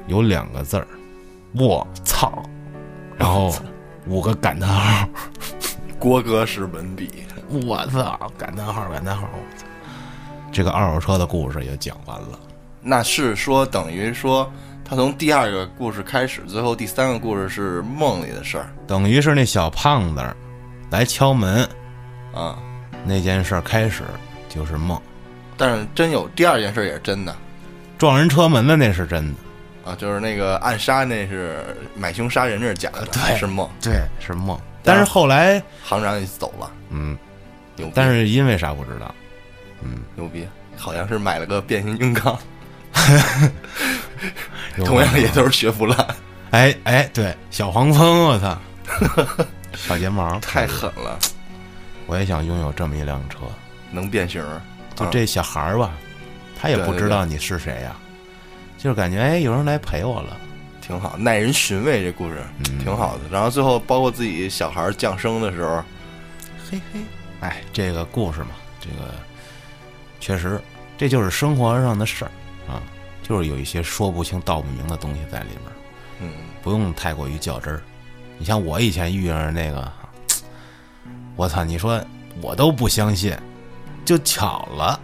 [0.07, 0.87] 有两个字儿，
[1.55, 2.43] 我操，
[3.17, 3.51] 然后
[4.05, 5.09] 五个感叹号，
[5.97, 7.23] 郭哥是文笔，
[7.65, 9.65] 我操，感叹号感叹号，我操，
[10.51, 12.39] 这个二手车的故事也讲完了。
[12.81, 14.51] 那是说等于说
[14.83, 18.69] 他从第二个故事开始，最后第三个故事是梦里的事儿。
[18.87, 20.23] 等于是那小胖子
[20.89, 21.67] 来敲门。
[22.33, 22.57] 啊。
[23.03, 24.03] 那件事儿开始
[24.47, 25.01] 就是梦，
[25.57, 27.35] 但是真有第二件事也是真的。
[27.97, 33.67] 撞人车门的那是真的，啊，就是那个暗杀那是买凶杀人，这是假的，对是梦。
[33.81, 34.55] 对，是梦。
[34.83, 37.17] 但是后来，行长也走了，嗯，
[37.95, 39.11] 但是因为啥不知道，
[40.15, 42.37] 牛逼，好像是买了个变形金刚，
[44.85, 46.07] 同样也都是雪佛兰，
[46.51, 48.57] 哎哎，对，小黄蜂，我操，
[49.75, 51.17] 小睫毛太狠了，
[52.07, 53.39] 我也想拥有这么一辆车。
[53.91, 54.43] 能变形
[54.95, 55.91] 就这小孩儿吧，
[56.59, 57.95] 他也不知道你是谁呀，
[58.77, 60.37] 就是感觉哎，有人来陪我了。
[60.81, 62.79] 挺好，耐人寻味，这故事、嗯。
[62.79, 63.21] 挺好的。
[63.31, 65.83] 然后最后包括自己小孩儿降生的时候，
[66.69, 66.99] 嘿嘿，
[67.39, 69.13] 哎，这个故事嘛，这个
[70.21, 70.61] 确实，
[70.97, 72.31] 这就是生活上的事儿
[72.71, 72.81] 啊，
[73.21, 75.71] 就是有一些说不清道不明的东西在里面，
[76.21, 77.81] 嗯，不用太过于较真儿。
[78.37, 79.91] 你像我以前遇上那个，
[81.35, 82.01] 我操，你说
[82.41, 83.35] 我都不相信，
[84.05, 84.97] 就巧了。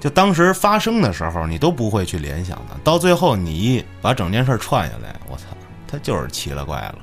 [0.00, 5.44] 就当时发生的时候，你都不会去联想的，到最后你把整件事串下来，我操，
[5.88, 6.98] 他就是奇了怪了。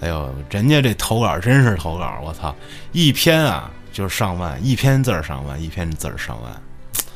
[0.00, 2.54] 哎呦，人家这投稿真是投稿，我操，
[2.92, 6.62] 一篇啊就是上万，一篇字儿上万，一篇字儿上万。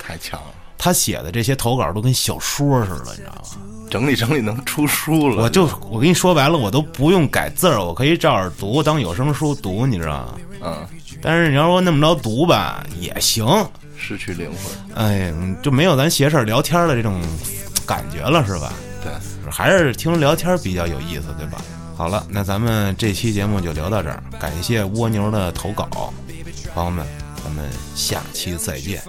[0.03, 0.47] 太强了，
[0.77, 3.43] 他写的这些投稿都跟小说似的，你知道吗？
[3.89, 5.43] 整理整理能出书了。
[5.43, 10.35] 我就我跟你说白了，我都不用改字儿，我可以照着读，当有声书读，你知道吗？
[10.63, 10.87] 嗯，
[11.21, 13.47] 但是你要说那么着读吧，也行，
[13.99, 15.05] 失去灵魂。
[15.05, 15.33] 哎，
[15.63, 17.21] 就没有咱邪事儿聊天的这种
[17.87, 18.73] 感觉了，是吧？
[19.05, 19.13] 对，
[19.51, 21.59] 还是听聊天比较有意思，对吧？
[21.95, 26.13] 好了，那咱们这期节目就聊到这儿，感谢蜗牛的投稿，
[26.75, 27.07] 朋友们，
[27.43, 29.03] 咱们下期再见。